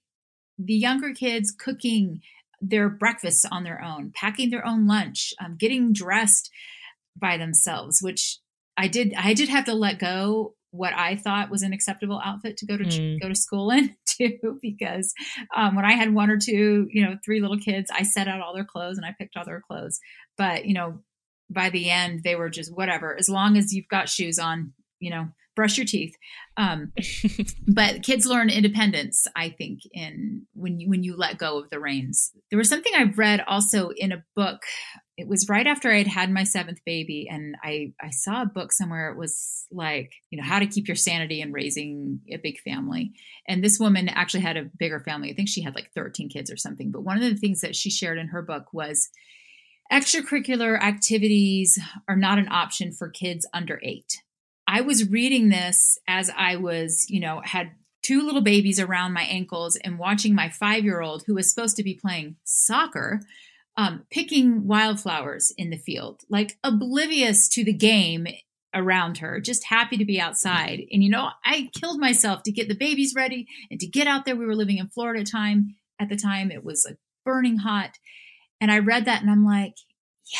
the 0.58 0.74
younger 0.74 1.14
kids 1.14 1.52
cooking 1.52 2.22
their 2.62 2.88
breakfasts 2.88 3.46
on 3.52 3.64
their 3.64 3.84
own 3.84 4.14
packing 4.16 4.52
their 4.52 4.66
own 4.66 4.88
lunch 4.88 5.34
um, 5.44 5.58
getting 5.58 5.92
dressed 5.92 6.50
by 7.18 7.36
themselves 7.38 8.02
which 8.02 8.40
i 8.78 8.88
did 8.88 9.14
i 9.18 9.34
did 9.34 9.50
have 9.50 9.66
to 9.66 9.74
let 9.74 10.00
go 10.00 10.56
what 10.74 10.92
i 10.94 11.16
thought 11.16 11.50
was 11.50 11.62
an 11.62 11.72
acceptable 11.72 12.20
outfit 12.26 12.58
to 12.58 12.66
go 12.66 12.76
to 12.76 12.84
Mm. 12.84 13.22
go 13.22 13.30
to 13.30 13.36
school 13.36 13.70
in 13.72 13.96
too 14.06 14.60
because 14.62 15.14
um, 15.56 15.76
when 15.76 15.86
i 15.86 15.94
had 15.94 16.14
one 16.14 16.30
or 16.30 16.38
two 16.38 16.88
you 16.92 17.06
know 17.06 17.16
three 17.24 17.40
little 17.42 17.60
kids 17.60 17.90
i 17.94 18.04
set 18.04 18.28
out 18.28 18.42
all 18.42 18.54
their 18.54 18.66
clothes 18.66 18.98
and 18.98 19.06
i 19.06 19.16
picked 19.18 19.38
all 19.38 19.46
their 19.46 19.62
clothes. 19.66 20.00
But 20.38 20.66
you 20.66 20.74
know 20.74 21.00
by 21.50 21.70
the 21.70 21.90
end 21.92 22.22
they 22.24 22.36
were 22.36 22.50
just 22.50 22.76
whatever. 22.76 23.16
As 23.18 23.30
long 23.30 23.56
as 23.58 23.74
you've 23.74 23.88
got 23.88 24.10
shoes 24.10 24.40
on 24.40 24.74
you 25.00 25.12
know 25.12 25.28
brush 25.56 25.78
your 25.78 25.86
teeth. 25.86 26.16
Um, 26.58 26.92
but 27.68 28.02
kids 28.02 28.26
learn 28.26 28.50
independence 28.50 29.28
i 29.36 29.50
think 29.50 29.82
in 29.92 30.48
when 30.54 30.80
you 30.80 30.90
when 30.90 31.04
you 31.04 31.16
let 31.16 31.38
go 31.38 31.60
of 31.60 31.70
the 31.70 31.80
reins. 31.80 32.32
There 32.50 32.58
was 32.58 32.70
something 32.70 32.92
I've 32.96 33.18
read 33.20 33.42
also 33.48 33.90
in 33.96 34.12
a 34.12 34.24
book 34.36 34.62
it 35.18 35.28
was 35.28 35.48
right 35.50 35.68
after 35.68 35.92
i 35.92 35.98
had 35.98 36.08
had 36.08 36.32
my 36.32 36.44
seventh 36.44 36.80
baby 36.86 37.28
and 37.30 37.56
i 37.64 37.94
i 38.02 38.10
saw 38.10 38.42
a 38.42 38.48
book 38.48 38.72
somewhere. 38.72 39.12
It 39.12 39.18
was 39.18 39.66
like 39.72 40.14
you 40.30 40.38
know 40.38 40.48
how 40.48 40.60
to 40.60 40.68
keep 40.68 40.88
your 40.88 40.96
sanity 40.96 41.42
in 41.42 41.52
raising 41.52 42.22
a 42.32 42.38
big 42.38 42.60
family. 42.60 43.14
And 43.48 43.64
this 43.64 43.80
woman 43.80 44.10
actually 44.10 44.42
had 44.42 44.58
a 44.58 44.70
bigger 44.78 45.00
family. 45.00 45.32
I 45.32 45.34
think 45.34 45.50
she 45.50 45.62
had 45.62 45.76
like 45.76 45.92
13 45.94 46.30
kids 46.30 46.52
or 46.52 46.58
something. 46.58 46.92
But 46.92 47.02
one 47.02 47.22
of 47.22 47.24
the 47.24 47.36
things 47.36 47.62
that 47.62 47.76
she 47.76 47.90
shared 47.90 48.18
in 48.18 48.28
her 48.28 48.42
book 48.42 48.74
was 48.74 49.10
extracurricular 49.92 50.80
activities 50.82 51.80
are 52.08 52.16
not 52.16 52.40
an 52.40 52.48
option 52.50 52.92
for 52.92 53.10
kids 53.10 53.48
under 53.54 53.80
eight. 53.84 54.22
I 54.68 54.82
was 54.82 55.10
reading 55.10 55.50
this 55.50 55.98
as 56.08 56.32
I 56.36 56.56
was, 56.56 57.06
you 57.10 57.20
know, 57.20 57.42
had 57.44 57.72
two 58.02 58.22
little 58.26 58.42
babies 58.42 58.80
around 58.80 59.14
my 59.14 59.24
ankles 59.24 59.76
and 59.78 60.00
watching 60.00 60.34
my 60.34 60.50
five 60.50 60.84
year 60.84 61.02
old, 61.02 61.24
who 61.26 61.36
was 61.36 61.50
supposed 61.50 61.76
to 61.78 61.84
be 61.84 61.94
playing 61.94 62.38
soccer, 62.44 63.22
um, 63.78 64.06
picking 64.12 64.68
wildflowers 64.68 65.52
in 65.58 65.70
the 65.70 65.78
field, 65.78 66.22
like 66.30 66.58
oblivious 66.64 67.48
to 67.50 67.64
the 67.64 67.74
game 67.74 68.28
around 68.74 69.20
her, 69.20 69.40
just 69.40 69.66
happy 69.66 69.98
to 69.98 70.06
be 70.06 70.20
outside. 70.20 70.82
And, 70.92 71.04
you 71.04 71.10
know, 71.10 71.30
I 71.46 71.70
killed 71.80 72.00
myself 72.00 72.44
to 72.44 72.52
get 72.52 72.68
the 72.68 72.76
babies 72.76 73.14
ready 73.16 73.48
and 73.70 73.80
to 73.80 73.88
get 73.88 74.08
out 74.08 74.26
there. 74.26 74.36
We 74.36 74.46
were 74.46 74.56
living 74.56 74.78
in 74.78 74.90
Florida 74.90 75.24
time 75.24 75.76
at 76.00 76.10
the 76.10 76.16
time. 76.16 76.52
It 76.52 76.64
was 76.64 76.86
like 76.88 76.98
burning 77.26 77.58
hot. 77.58 77.98
And 78.62 78.72
I 78.72 78.80
read 78.80 79.06
that 79.06 79.22
and 79.22 79.30
I'm 79.30 79.46
like, 79.46 79.76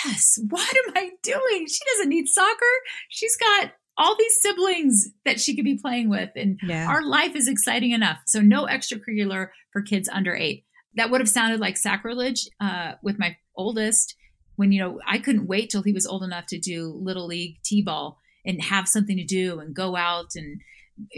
yes, 0.06 0.40
what 0.50 0.76
am 0.88 0.94
I 0.96 1.12
doing? 1.22 1.68
She 1.68 1.80
doesn't 1.92 2.10
need 2.10 2.28
soccer. 2.28 2.66
She's 3.10 3.38
got 3.38 3.72
all 3.98 4.16
these 4.18 4.42
siblings 4.42 5.10
that 5.26 5.40
she 5.40 5.56
could 5.56 5.66
be 5.66 5.78
playing 5.78 6.10
with. 6.10 6.30
And 6.36 6.60
yeah. 6.64 6.88
our 6.88 7.04
life 7.04 7.36
is 7.36 7.48
exciting 7.48 7.92
enough. 7.92 8.20
So 8.26 8.42
no 8.42 8.66
extracurricular 8.66 9.50
for 9.72 9.82
kids 9.82 10.10
under 10.10 10.36
eight. 10.36 10.66
That 10.96 11.10
would 11.10 11.22
have 11.22 11.30
sounded 11.30 11.60
like 11.60 11.78
sacrilege 11.78 12.48
uh, 12.60 12.94
with 13.02 13.20
my 13.20 13.38
oldest 13.56 14.16
when, 14.56 14.72
you 14.72 14.80
know, 14.82 15.00
I 15.08 15.18
couldn't 15.18 15.48
wait 15.48 15.70
till 15.70 15.84
he 15.84 15.94
was 15.94 16.06
old 16.06 16.24
enough 16.24 16.46
to 16.48 16.60
do 16.60 17.00
little 17.02 17.26
league 17.26 17.58
t-ball 17.64 18.20
and 18.46 18.62
have 18.62 18.88
something 18.88 19.18
to 19.18 19.24
do 19.24 19.60
and 19.60 19.74
go 19.74 19.96
out 19.96 20.32
and 20.36 20.62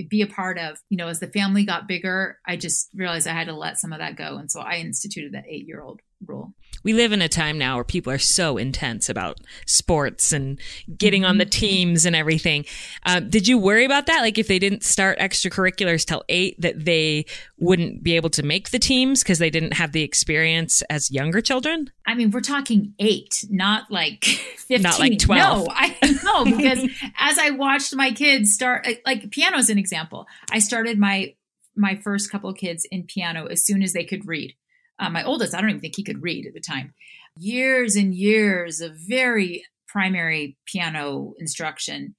be 0.09 0.21
a 0.21 0.27
part 0.27 0.57
of. 0.57 0.77
You 0.89 0.97
know, 0.97 1.07
as 1.07 1.19
the 1.19 1.27
family 1.27 1.65
got 1.65 1.87
bigger, 1.87 2.39
I 2.47 2.55
just 2.55 2.89
realized 2.95 3.27
I 3.27 3.33
had 3.33 3.47
to 3.47 3.55
let 3.55 3.77
some 3.77 3.91
of 3.91 3.99
that 3.99 4.15
go. 4.15 4.37
And 4.37 4.49
so 4.49 4.61
I 4.61 4.75
instituted 4.75 5.33
that 5.33 5.47
eight 5.49 5.67
year 5.67 5.81
old 5.81 6.01
rule. 6.25 6.53
we 6.83 6.93
live 6.93 7.11
in 7.11 7.21
a 7.21 7.27
time 7.27 7.57
now 7.57 7.75
where 7.75 7.83
people 7.83 8.11
are 8.11 8.19
so 8.19 8.57
intense 8.57 9.09
about 9.09 9.39
sports 9.65 10.31
and 10.31 10.59
getting 10.97 11.25
on 11.25 11.37
the 11.37 11.45
teams 11.45 12.05
and 12.05 12.15
everything. 12.15 12.65
Uh, 13.05 13.19
did 13.19 13.47
you 13.47 13.57
worry 13.57 13.85
about 13.85 14.05
that? 14.05 14.21
Like 14.21 14.37
if 14.37 14.47
they 14.47 14.59
didn't 14.59 14.83
start 14.83 15.19
extracurriculars 15.19 16.05
till 16.05 16.23
eight, 16.29 16.59
that 16.61 16.85
they 16.85 17.25
wouldn't 17.57 18.03
be 18.03 18.15
able 18.15 18.29
to 18.31 18.43
make 18.43 18.69
the 18.69 18.79
teams 18.79 19.23
because 19.23 19.39
they 19.39 19.49
didn't 19.49 19.73
have 19.73 19.91
the 19.91 20.03
experience 20.03 20.81
as 20.83 21.11
younger 21.11 21.41
children? 21.41 21.89
I 22.05 22.13
mean, 22.13 22.31
we're 22.31 22.41
talking 22.41 22.93
eight, 22.99 23.45
not 23.49 23.91
like 23.91 24.23
15. 24.57 24.81
Not 24.81 24.99
like 24.99 25.19
12. 25.19 25.67
No, 25.67 25.73
I 25.73 26.19
know 26.23 26.45
because 26.45 26.83
as 27.17 27.37
I 27.37 27.51
watched 27.51 27.95
my 27.95 28.11
kids 28.11 28.53
start, 28.53 28.87
like 29.05 29.31
piano 29.31 29.57
is 29.57 29.69
an 29.69 29.77
example. 29.77 30.27
I 30.51 30.59
started 30.59 30.99
my 30.99 31.33
my 31.75 31.95
first 31.95 32.31
couple 32.31 32.49
of 32.49 32.55
kids 32.55 32.87
in 32.89 33.03
piano 33.03 33.47
as 33.47 33.65
soon 33.65 33.83
as 33.83 33.93
they 33.93 34.05
could 34.05 34.27
read. 34.27 34.55
Uh, 34.99 35.09
my 35.09 35.23
oldest, 35.23 35.53
I 35.53 35.61
don't 35.61 35.69
even 35.69 35.81
think 35.81 35.95
he 35.95 36.03
could 36.03 36.23
read 36.23 36.45
at 36.45 36.53
the 36.53 36.59
time. 36.59 36.93
Years 37.37 37.95
and 37.95 38.13
years 38.13 38.81
of 38.81 38.93
very 38.95 39.65
primary 39.87 40.57
piano 40.65 41.33
instruction 41.39 42.15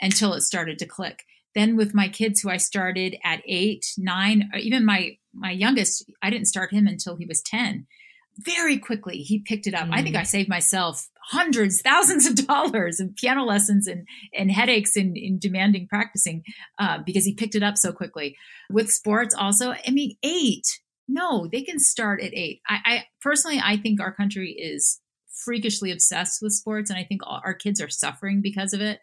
until 0.00 0.34
it 0.34 0.42
started 0.42 0.78
to 0.78 0.86
click. 0.86 1.24
Then 1.54 1.76
with 1.76 1.94
my 1.94 2.08
kids, 2.08 2.40
who 2.40 2.50
I 2.50 2.58
started 2.58 3.16
at 3.24 3.42
eight, 3.46 3.86
nine, 3.98 4.50
or 4.52 4.58
even 4.58 4.84
my 4.84 5.16
my 5.32 5.50
youngest, 5.50 6.10
I 6.22 6.30
didn't 6.30 6.48
start 6.48 6.72
him 6.72 6.86
until 6.86 7.16
he 7.16 7.26
was 7.26 7.42
ten. 7.42 7.86
Very 8.38 8.78
quickly, 8.78 9.18
he 9.18 9.40
picked 9.40 9.66
it 9.66 9.74
up. 9.74 9.88
I 9.90 10.02
think 10.02 10.16
I 10.16 10.22
saved 10.22 10.48
myself 10.48 11.08
hundreds, 11.30 11.82
thousands 11.82 12.26
of 12.26 12.34
dollars 12.46 13.00
in 13.00 13.14
piano 13.14 13.44
lessons 13.44 13.86
and 13.86 14.06
and 14.32 14.50
headaches 14.50 14.96
in, 14.96 15.16
in 15.16 15.38
demanding 15.38 15.88
practicing 15.88 16.44
uh, 16.78 16.98
because 17.04 17.24
he 17.24 17.34
picked 17.34 17.56
it 17.56 17.62
up 17.62 17.76
so 17.76 17.92
quickly. 17.92 18.36
With 18.70 18.92
sports, 18.92 19.34
also, 19.34 19.72
I 19.72 19.90
mean, 19.90 20.16
eight 20.22 20.80
no, 21.10 21.48
they 21.50 21.62
can 21.62 21.78
start 21.78 22.22
at 22.22 22.34
eight. 22.34 22.60
I, 22.68 22.78
I 22.84 23.04
personally, 23.20 23.60
I 23.62 23.76
think 23.76 24.00
our 24.00 24.12
country 24.12 24.52
is 24.52 25.00
freakishly 25.44 25.90
obsessed 25.90 26.40
with 26.42 26.52
sports, 26.52 26.90
and 26.90 26.98
I 26.98 27.04
think 27.04 27.22
all, 27.24 27.40
our 27.44 27.54
kids 27.54 27.80
are 27.80 27.90
suffering 27.90 28.40
because 28.42 28.72
of 28.72 28.80
it 28.80 29.00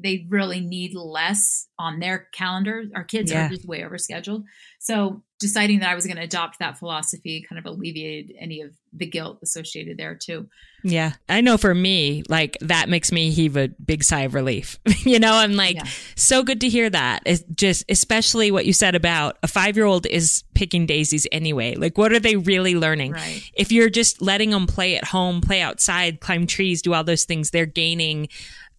they 0.00 0.26
really 0.28 0.60
need 0.60 0.94
less 0.94 1.66
on 1.78 1.98
their 1.98 2.28
calendar. 2.32 2.84
Our 2.94 3.04
kids 3.04 3.30
yeah. 3.30 3.46
are 3.46 3.48
just 3.48 3.66
way 3.66 3.80
overscheduled. 3.80 4.44
So 4.78 5.22
deciding 5.40 5.80
that 5.80 5.90
I 5.90 5.94
was 5.94 6.06
going 6.06 6.16
to 6.16 6.22
adopt 6.22 6.58
that 6.60 6.78
philosophy 6.78 7.44
kind 7.48 7.58
of 7.58 7.66
alleviated 7.66 8.36
any 8.38 8.60
of 8.60 8.72
the 8.98 9.06
guilt 9.06 9.38
associated 9.42 9.96
there 9.96 10.14
too. 10.14 10.48
Yeah. 10.82 11.12
I 11.28 11.40
know 11.40 11.56
for 11.56 11.74
me, 11.74 12.22
like 12.28 12.56
that 12.60 12.88
makes 12.88 13.10
me 13.10 13.30
heave 13.30 13.56
a 13.56 13.68
big 13.68 14.04
sigh 14.04 14.20
of 14.20 14.34
relief. 14.34 14.78
you 15.04 15.18
know, 15.18 15.34
I'm 15.34 15.54
like, 15.54 15.76
yeah. 15.76 15.84
so 16.14 16.42
good 16.42 16.60
to 16.60 16.68
hear 16.68 16.88
that. 16.90 17.22
It's 17.26 17.42
just, 17.54 17.84
especially 17.88 18.50
what 18.50 18.66
you 18.66 18.72
said 18.72 18.94
about 18.94 19.38
a 19.42 19.48
five 19.48 19.76
year 19.76 19.86
old 19.86 20.06
is 20.06 20.44
picking 20.54 20.86
daisies 20.86 21.26
anyway. 21.32 21.74
Like, 21.74 21.98
what 21.98 22.12
are 22.12 22.20
they 22.20 22.36
really 22.36 22.74
learning? 22.74 23.12
Right. 23.12 23.42
If 23.54 23.72
you're 23.72 23.90
just 23.90 24.22
letting 24.22 24.50
them 24.50 24.66
play 24.66 24.96
at 24.96 25.04
home, 25.04 25.40
play 25.40 25.60
outside, 25.60 26.20
climb 26.20 26.46
trees, 26.46 26.82
do 26.82 26.94
all 26.94 27.04
those 27.04 27.24
things, 27.24 27.50
they're 27.50 27.66
gaining 27.66 28.28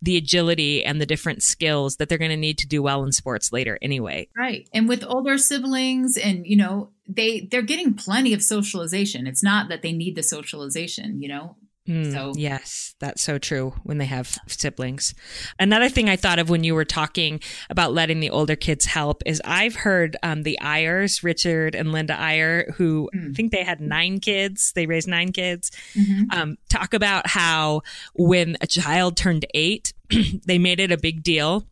the 0.01 0.17
agility 0.17 0.83
and 0.83 1.01
the 1.01 1.05
different 1.05 1.43
skills 1.43 1.97
that 1.97 2.07
they're 2.07 2.17
going 2.17 2.31
to 2.31 2.38
need 2.38 2.57
to 2.59 2.67
do 2.67 2.81
well 2.81 3.03
in 3.03 3.11
sports 3.11 3.51
later 3.51 3.77
anyway. 3.81 4.27
Right. 4.38 4.67
And 4.73 4.88
with 4.88 5.03
older 5.03 5.38
siblings 5.38 6.17
and 6.17 6.47
you 6.47 6.55
know, 6.55 6.91
they 7.10 7.48
they're 7.51 7.62
getting 7.62 7.96
plenty 7.96 8.34
of 8.34 8.44
socialization. 8.44 9.28
It's 9.28 9.44
not 9.44 9.68
that 9.70 9.82
they 9.82 9.92
need 9.92 10.16
the 10.16 10.24
socialization, 10.24 11.22
you 11.22 11.28
know. 11.28 11.58
Mm, 11.88 12.13
so 12.13 12.34
yes, 12.36 12.94
that's 13.00 13.24
so 13.24 13.39
true 13.39 13.74
when 13.84 13.98
they 13.98 14.06
have 14.06 14.38
siblings. 14.46 15.16
Another 15.58 15.89
thing 15.89 16.08
I 16.08 16.18
thought 16.18 16.38
of 16.38 16.48
when 16.48 16.63
you 16.63 16.75
were 16.75 16.86
talking 16.86 17.39
about 17.72 17.94
letting 17.94 18.20
the 18.20 18.30
older 18.30 18.56
kids 18.56 18.86
help 18.86 19.24
is 19.25 19.42
I've 19.44 19.75
heard 19.75 20.16
um, 20.22 20.44
the 20.44 20.60
Eyres, 20.62 21.24
Richard 21.24 21.74
and 21.74 21.92
Linda 21.92 22.20
Eyre, 22.20 22.72
who 22.75 23.10
mm. 23.16 23.32
I 23.32 23.34
think 23.34 23.51
they 23.51 23.63
had 23.63 23.82
nine 23.82 24.20
kids, 24.20 24.72
they 24.74 24.86
raised 24.86 25.08
nine 25.08 25.32
kids, 25.32 25.72
mm-hmm. 25.96 26.25
um, 26.32 26.58
talk 26.70 26.94
about 26.94 27.25
how 27.25 27.82
when 28.13 28.56
a 28.62 28.68
child 28.68 29.18
turned 29.18 29.48
eight, 29.56 29.92
they 30.46 30.60
made 30.60 30.80
it 30.80 30.92
a 30.92 30.98
big 30.98 31.24
deal 31.24 31.66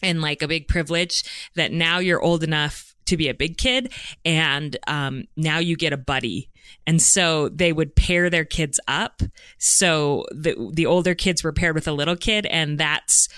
and 0.00 0.22
like 0.22 0.42
a 0.42 0.48
big 0.48 0.68
privilege 0.68 1.24
that 1.56 1.72
now 1.72 1.98
you're 1.98 2.22
old 2.22 2.44
enough 2.44 2.89
to 3.10 3.16
be 3.16 3.28
a 3.28 3.34
big 3.34 3.58
kid 3.58 3.92
and 4.24 4.76
um, 4.86 5.24
now 5.36 5.58
you 5.58 5.76
get 5.76 5.92
a 5.92 5.96
buddy 5.96 6.50
and 6.86 7.00
so 7.00 7.48
they 7.50 7.72
would 7.72 7.94
pair 7.94 8.30
their 8.30 8.44
kids 8.44 8.80
up. 8.88 9.22
So 9.58 10.26
the, 10.30 10.70
the 10.72 10.86
older 10.86 11.14
kids 11.14 11.44
were 11.44 11.52
paired 11.52 11.74
with 11.74 11.88
a 11.88 11.92
little 11.92 12.16
kid 12.16 12.46
and 12.46 12.78
that's 12.78 13.28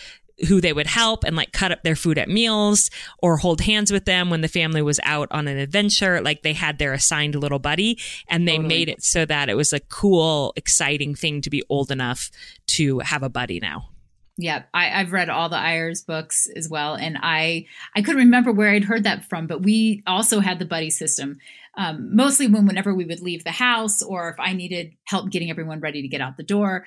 who 0.49 0.61
they 0.61 0.73
would 0.73 0.87
help 0.87 1.25
and 1.25 1.37
like 1.37 1.53
cut 1.53 1.71
up 1.71 1.83
their 1.83 1.95
food 1.95 2.19
at 2.19 2.29
meals 2.29 2.91
or 3.19 3.37
hold 3.37 3.61
hands 3.61 3.93
with 3.93 4.07
them 4.07 4.31
when 4.31 4.41
the 4.41 4.49
family 4.49 4.83
was 4.83 4.99
out 5.05 5.29
on 5.31 5.47
an 5.47 5.59
adventure. 5.59 6.21
Like 6.21 6.43
they 6.43 6.53
had 6.53 6.79
their 6.79 6.93
assigned 6.93 7.35
little 7.35 7.59
buddy 7.59 7.99
and 8.29 8.49
they 8.49 8.57
totally. 8.57 8.69
made 8.69 8.89
it 8.89 9.03
so 9.03 9.25
that 9.27 9.49
it 9.49 9.55
was 9.55 9.73
a 9.73 9.81
cool, 9.81 10.53
exciting 10.57 11.15
thing 11.15 11.43
to 11.43 11.51
be 11.51 11.63
old 11.69 11.91
enough 11.91 12.31
to 12.69 13.01
have 13.01 13.23
a 13.23 13.29
buddy 13.29 13.61
now. 13.61 13.92
Yeah, 14.43 14.65
I, 14.75 14.87
have 14.87 15.13
read 15.13 15.29
all 15.29 15.49
the 15.49 15.57
Eyres 15.57 16.03
books 16.03 16.49
as 16.57 16.69
well, 16.69 16.95
and 16.95 17.19
I 17.23 17.67
I 17.95 18.03
couldn't 18.03 18.23
remember 18.23 18.53
where 18.53 18.71
I'd 18.71 18.85
heard 18.85 19.05
that 19.05 19.25
from, 19.29 19.47
but 19.47 19.63
we 19.63 20.03
also 20.07 20.41
had 20.41 20.59
the 20.59 20.65
buddy 20.65 20.91
system 20.91 21.39
um, 21.77 22.15
mostly 22.15 22.47
when 22.49 22.67
whenever 22.67 22.95
we 22.95 23.05
would 23.05 23.21
leave 23.21 23.45
the 23.45 23.51
house 23.51 24.03
or 24.03 24.29
if 24.29 24.37
I 24.39 24.53
needed 24.53 24.95
help 25.05 25.31
getting 25.31 25.51
everyone 25.51 25.81
ready 25.81 26.03
to 26.03 26.09
get 26.09 26.21
out 26.21 26.37
the 26.37 26.43
door, 26.43 26.87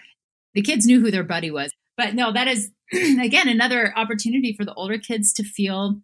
the 0.54 0.62
kids 0.62 0.86
knew 0.86 1.02
who 1.02 1.12
their 1.12 1.24
buddy 1.24 1.50
was. 1.50 1.72
But 1.98 2.14
no, 2.14 2.32
that 2.32 2.48
is 2.48 2.72
again 2.94 3.50
another 3.50 3.94
opportunity 3.98 4.54
for 4.54 4.66
the 4.66 4.74
older 4.74 4.98
kids 4.98 5.34
to 5.34 5.44
feel 5.44 6.02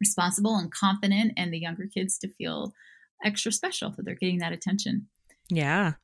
responsible 0.00 0.56
and 0.56 0.72
confident, 0.72 1.32
and 1.36 1.52
the 1.52 1.58
younger 1.58 1.88
kids 1.92 2.18
to 2.18 2.28
feel 2.34 2.72
extra 3.24 3.50
special 3.52 3.90
that 3.90 4.04
they're 4.04 4.14
getting 4.14 4.38
that 4.38 4.52
attention. 4.52 5.08
Yeah. 5.48 5.94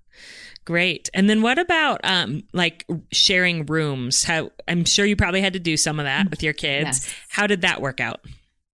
Great. 0.65 1.11
And 1.15 1.29
then 1.29 1.43
what 1.43 1.59
about 1.59 2.01
um 2.05 2.45
like 2.53 2.87
sharing 3.13 3.67
rooms? 3.67 4.25
How 4.25 4.51
I'm 4.69 4.85
sure 4.85 5.05
you 5.05 5.17
probably 5.17 5.41
had 5.41 5.55
to 5.55 5.61
do 5.61 5.77
some 5.77 5.99
of 5.99 6.05
that 6.05 6.31
with 6.31 6.43
your 6.43 6.53
kids. 6.53 7.07
Yes. 7.07 7.15
How 7.29 7.47
did 7.47 7.63
that 7.63 7.81
work 7.81 8.01
out? 8.01 8.25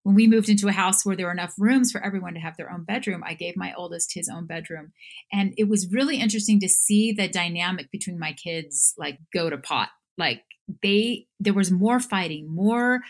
when 0.08 0.14
we 0.14 0.26
moved 0.26 0.48
into 0.48 0.68
a 0.68 0.72
house 0.72 1.04
where 1.04 1.16
there 1.16 1.26
were 1.26 1.32
enough 1.32 1.52
rooms 1.58 1.92
for 1.92 2.02
everyone 2.02 2.32
to 2.32 2.40
have 2.40 2.56
their 2.56 2.72
own 2.72 2.82
bedroom, 2.82 3.22
I 3.26 3.34
gave 3.34 3.58
my 3.58 3.74
oldest 3.76 4.14
his 4.14 4.30
own 4.30 4.46
bedroom. 4.46 4.92
And 5.30 5.52
it 5.58 5.68
was 5.68 5.92
really 5.92 6.16
interesting 6.16 6.60
to 6.60 6.68
see 6.68 7.12
the 7.12 7.28
dynamic 7.28 7.90
between 7.90 8.18
my 8.18 8.32
kids 8.32 8.94
like 8.96 9.18
go 9.34 9.50
to 9.50 9.58
pot. 9.58 9.90
Like 10.16 10.44
they 10.82 11.26
there 11.40 11.52
was 11.52 11.70
more 11.70 12.00
fighting, 12.00 12.48
more 12.48 13.00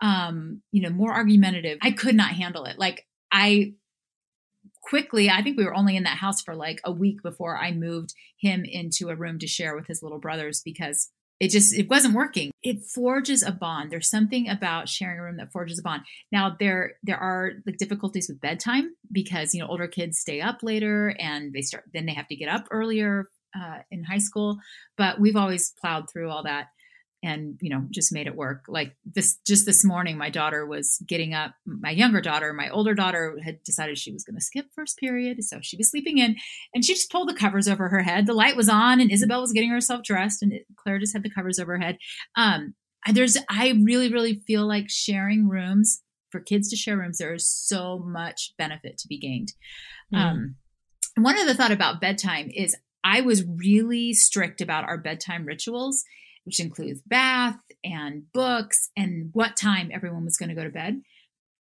um, 0.00 0.62
you 0.72 0.80
know, 0.80 0.88
more 0.88 1.12
argumentative. 1.12 1.76
I 1.82 1.90
could 1.90 2.14
not 2.14 2.30
handle 2.30 2.64
it. 2.64 2.78
Like 2.78 3.06
I 3.30 3.74
quickly, 4.86 5.28
I 5.28 5.42
think 5.42 5.56
we 5.56 5.64
were 5.64 5.74
only 5.74 5.96
in 5.96 6.04
that 6.04 6.18
house 6.18 6.40
for 6.40 6.54
like 6.54 6.80
a 6.84 6.92
week 6.92 7.22
before 7.22 7.58
I 7.58 7.72
moved 7.72 8.14
him 8.38 8.64
into 8.64 9.08
a 9.08 9.16
room 9.16 9.38
to 9.40 9.46
share 9.46 9.74
with 9.74 9.86
his 9.86 10.02
little 10.02 10.18
brothers 10.18 10.62
because 10.64 11.10
it 11.40 11.50
just 11.50 11.74
it 11.74 11.90
wasn't 11.90 12.14
working. 12.14 12.50
It 12.62 12.82
forges 12.82 13.42
a 13.42 13.52
bond. 13.52 13.90
There's 13.90 14.08
something 14.08 14.48
about 14.48 14.88
sharing 14.88 15.18
a 15.18 15.22
room 15.22 15.36
that 15.36 15.52
forges 15.52 15.78
a 15.78 15.82
bond. 15.82 16.02
Now 16.32 16.56
there 16.58 16.94
there 17.02 17.18
are 17.18 17.52
like 17.66 17.76
difficulties 17.76 18.28
with 18.28 18.40
bedtime 18.40 18.94
because 19.12 19.54
you 19.54 19.60
know 19.60 19.66
older 19.66 19.88
kids 19.88 20.18
stay 20.18 20.40
up 20.40 20.62
later 20.62 21.14
and 21.18 21.52
they 21.52 21.62
start 21.62 21.84
then 21.92 22.06
they 22.06 22.14
have 22.14 22.28
to 22.28 22.36
get 22.36 22.48
up 22.48 22.68
earlier 22.70 23.28
uh, 23.54 23.80
in 23.90 24.04
high 24.04 24.18
school. 24.18 24.58
But 24.96 25.20
we've 25.20 25.36
always 25.36 25.74
plowed 25.78 26.08
through 26.10 26.30
all 26.30 26.44
that 26.44 26.68
and 27.22 27.56
you 27.60 27.70
know 27.70 27.86
just 27.90 28.12
made 28.12 28.26
it 28.26 28.36
work. 28.36 28.64
Like 28.68 28.94
this 29.04 29.38
just 29.46 29.66
this 29.66 29.84
morning 29.84 30.16
my 30.16 30.30
daughter 30.30 30.66
was 30.66 31.02
getting 31.06 31.34
up 31.34 31.54
my 31.64 31.90
younger 31.90 32.20
daughter 32.20 32.52
my 32.52 32.68
older 32.68 32.94
daughter 32.94 33.38
had 33.42 33.62
decided 33.64 33.98
she 33.98 34.12
was 34.12 34.24
going 34.24 34.36
to 34.36 34.44
skip 34.44 34.66
first 34.74 34.98
period 34.98 35.42
so 35.42 35.58
she 35.62 35.76
was 35.76 35.90
sleeping 35.90 36.18
in 36.18 36.36
and 36.74 36.84
she 36.84 36.94
just 36.94 37.10
pulled 37.10 37.28
the 37.28 37.34
covers 37.34 37.68
over 37.68 37.88
her 37.88 38.02
head. 38.02 38.26
The 38.26 38.34
light 38.34 38.56
was 38.56 38.68
on 38.68 39.00
and 39.00 39.10
isabel 39.10 39.40
was 39.40 39.52
getting 39.52 39.70
herself 39.70 40.02
dressed 40.02 40.42
and 40.42 40.52
claire 40.76 40.98
just 40.98 41.12
had 41.12 41.22
the 41.22 41.30
covers 41.30 41.58
over 41.58 41.72
her 41.72 41.82
head. 41.84 41.98
Um 42.36 42.74
there's 43.12 43.36
i 43.48 43.68
really 43.82 44.12
really 44.12 44.42
feel 44.46 44.66
like 44.66 44.86
sharing 44.88 45.48
rooms 45.48 46.02
for 46.30 46.40
kids 46.40 46.68
to 46.68 46.76
share 46.76 46.96
rooms 46.96 47.18
there 47.18 47.34
is 47.34 47.48
so 47.48 47.98
much 47.98 48.52
benefit 48.58 48.98
to 48.98 49.08
be 49.08 49.18
gained. 49.18 49.52
Mm. 50.12 50.18
um 50.18 50.54
one 51.16 51.38
other 51.38 51.54
thought 51.54 51.72
about 51.72 52.00
bedtime 52.00 52.50
is 52.54 52.76
i 53.04 53.20
was 53.20 53.44
really 53.44 54.12
strict 54.12 54.60
about 54.60 54.84
our 54.84 54.98
bedtime 54.98 55.46
rituals 55.46 56.04
which 56.46 56.60
includes 56.60 57.02
bath 57.04 57.58
and 57.84 58.32
books 58.32 58.90
and 58.96 59.30
what 59.32 59.56
time 59.56 59.90
everyone 59.92 60.24
was 60.24 60.36
going 60.36 60.48
to 60.48 60.54
go 60.54 60.64
to 60.64 60.70
bed. 60.70 61.02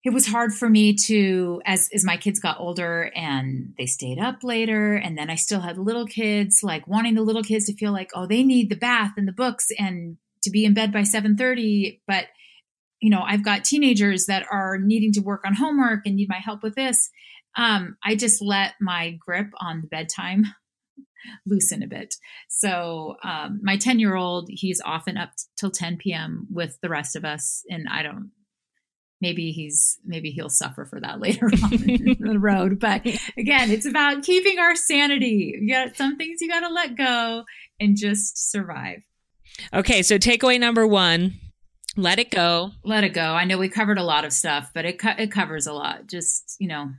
It 0.06 0.14
was 0.14 0.26
hard 0.26 0.54
for 0.54 0.70
me 0.70 0.96
to, 1.08 1.62
as, 1.66 1.90
as 1.94 2.06
my 2.06 2.16
kids 2.16 2.40
got 2.40 2.60
older 2.60 3.12
and 3.14 3.74
they 3.78 3.86
stayed 3.86 4.18
up 4.18 4.38
later, 4.44 4.96
and 4.96 5.18
then 5.18 5.30
I 5.30 5.36
still 5.36 5.60
had 5.60 5.78
little 5.78 6.06
kids, 6.06 6.62
like 6.64 6.88
wanting 6.88 7.16
the 7.16 7.22
little 7.22 7.44
kids 7.44 7.66
to 7.66 7.76
feel 7.76 7.92
like, 7.92 8.10
oh, 8.16 8.26
they 8.26 8.44
need 8.44 8.70
the 8.70 8.78
bath 8.78 9.12
and 9.18 9.28
the 9.28 9.34
books 9.34 9.68
and 9.78 10.16
to 10.44 10.50
be 10.50 10.64
in 10.64 10.74
bed 10.74 10.94
by 10.94 11.02
7:30. 11.02 12.00
But 12.08 12.28
you 13.02 13.10
know, 13.10 13.22
I've 13.22 13.44
got 13.44 13.66
teenagers 13.66 14.26
that 14.26 14.46
are 14.52 14.78
needing 14.78 15.14
to 15.14 15.22
work 15.22 15.44
on 15.46 15.54
homework 15.54 16.06
and 16.06 16.16
need 16.16 16.30
my 16.30 16.40
help 16.40 16.64
with 16.64 16.76
this. 16.76 17.10
Um, 17.58 17.98
I 18.04 18.16
just 18.16 18.42
let 18.42 18.74
my 18.80 19.18
grip 19.26 19.48
on 19.60 19.82
the 19.82 19.88
bedtime 19.88 20.46
loosen 21.46 21.84
a 21.84 21.88
bit. 21.88 22.16
So 22.48 23.16
um, 23.24 23.60
my 23.64 23.78
10 23.78 24.00
year 24.00 24.16
old, 24.16 24.50
he's 24.50 24.82
often 24.84 25.18
up 25.18 25.32
till 25.58 25.72
10 25.72 25.98
p.m. 25.98 26.48
with 26.52 26.78
the 26.82 26.90
rest 26.90 27.16
of 27.16 27.26
us. 27.26 27.64
And 27.70 27.88
I 27.90 28.04
don't, 28.04 28.32
maybe 29.22 29.52
he's, 29.52 29.98
maybe 30.06 30.32
he'll 30.32 30.50
suffer 30.50 30.86
for 30.86 31.00
that 31.00 31.20
later 31.22 31.46
on 31.46 31.72
the 31.72 32.40
road. 32.40 32.80
But 32.80 33.06
again, 33.38 33.72
it's 33.72 33.86
about 33.86 34.24
keeping 34.24 34.60
our 34.60 34.76
sanity. 34.76 35.56
You 35.60 35.74
got 35.74 35.96
some 35.96 36.18
things 36.18 36.42
you 36.42 36.50
got 36.50 36.62
to 36.62 36.74
let 36.74 36.98
go 36.98 37.44
and 37.80 37.98
just 37.98 38.52
survive. 38.52 39.00
Okay. 39.74 40.04
So 40.04 40.18
takeaway 40.18 40.60
number 40.60 40.86
one. 40.88 41.40
Let 41.98 42.20
it 42.20 42.30
go. 42.30 42.72
Let 42.84 43.04
it 43.04 43.14
go. 43.14 43.34
I 43.34 43.46
know 43.46 43.58
we 43.58 43.68
covered 43.68 43.98
a 43.98 44.04
lot 44.04 44.24
of 44.24 44.32
stuff, 44.32 44.72
but 44.74 44.86
it 44.86 45.00
co- 45.00 45.16
it 45.18 45.32
covers 45.32 45.68
a 45.68 45.74
lot. 45.74 46.08
Just 46.08 46.56
you 46.60 46.68
know, 46.68 46.92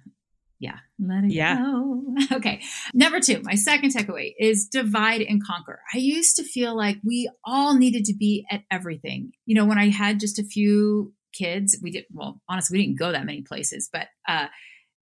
yeah, 0.61 0.77
let 0.99 1.25
it 1.25 1.33
yeah. 1.33 1.57
go. 1.57 1.97
Okay. 2.33 2.61
Number 2.93 3.19
two, 3.19 3.41
my 3.43 3.55
second 3.55 3.95
takeaway 3.95 4.35
is 4.39 4.67
divide 4.67 5.23
and 5.23 5.45
conquer. 5.45 5.81
I 5.93 5.99
used 5.99 6.37
to 6.37 6.45
feel 6.45 6.77
like 6.77 6.99
we 7.03 7.31
all 7.45 7.77
needed 7.77 8.05
to 8.07 8.15
be 8.15 8.47
at 8.51 8.63
everything. 8.71 9.33
You 9.47 9.55
know, 9.55 9.65
when 9.65 9.79
I 9.79 9.89
had 9.89 10.21
just 10.21 10.39
a 10.39 10.45
few 10.45 11.15
kids, 11.33 11.79
we 11.83 11.91
did, 11.91 12.05
well, 12.13 12.41
honestly, 12.49 12.79
we 12.79 12.87
didn't 12.87 12.99
go 12.99 13.11
that 13.11 13.25
many 13.25 13.41
places, 13.41 13.89
but, 13.91 14.09
uh, 14.29 14.49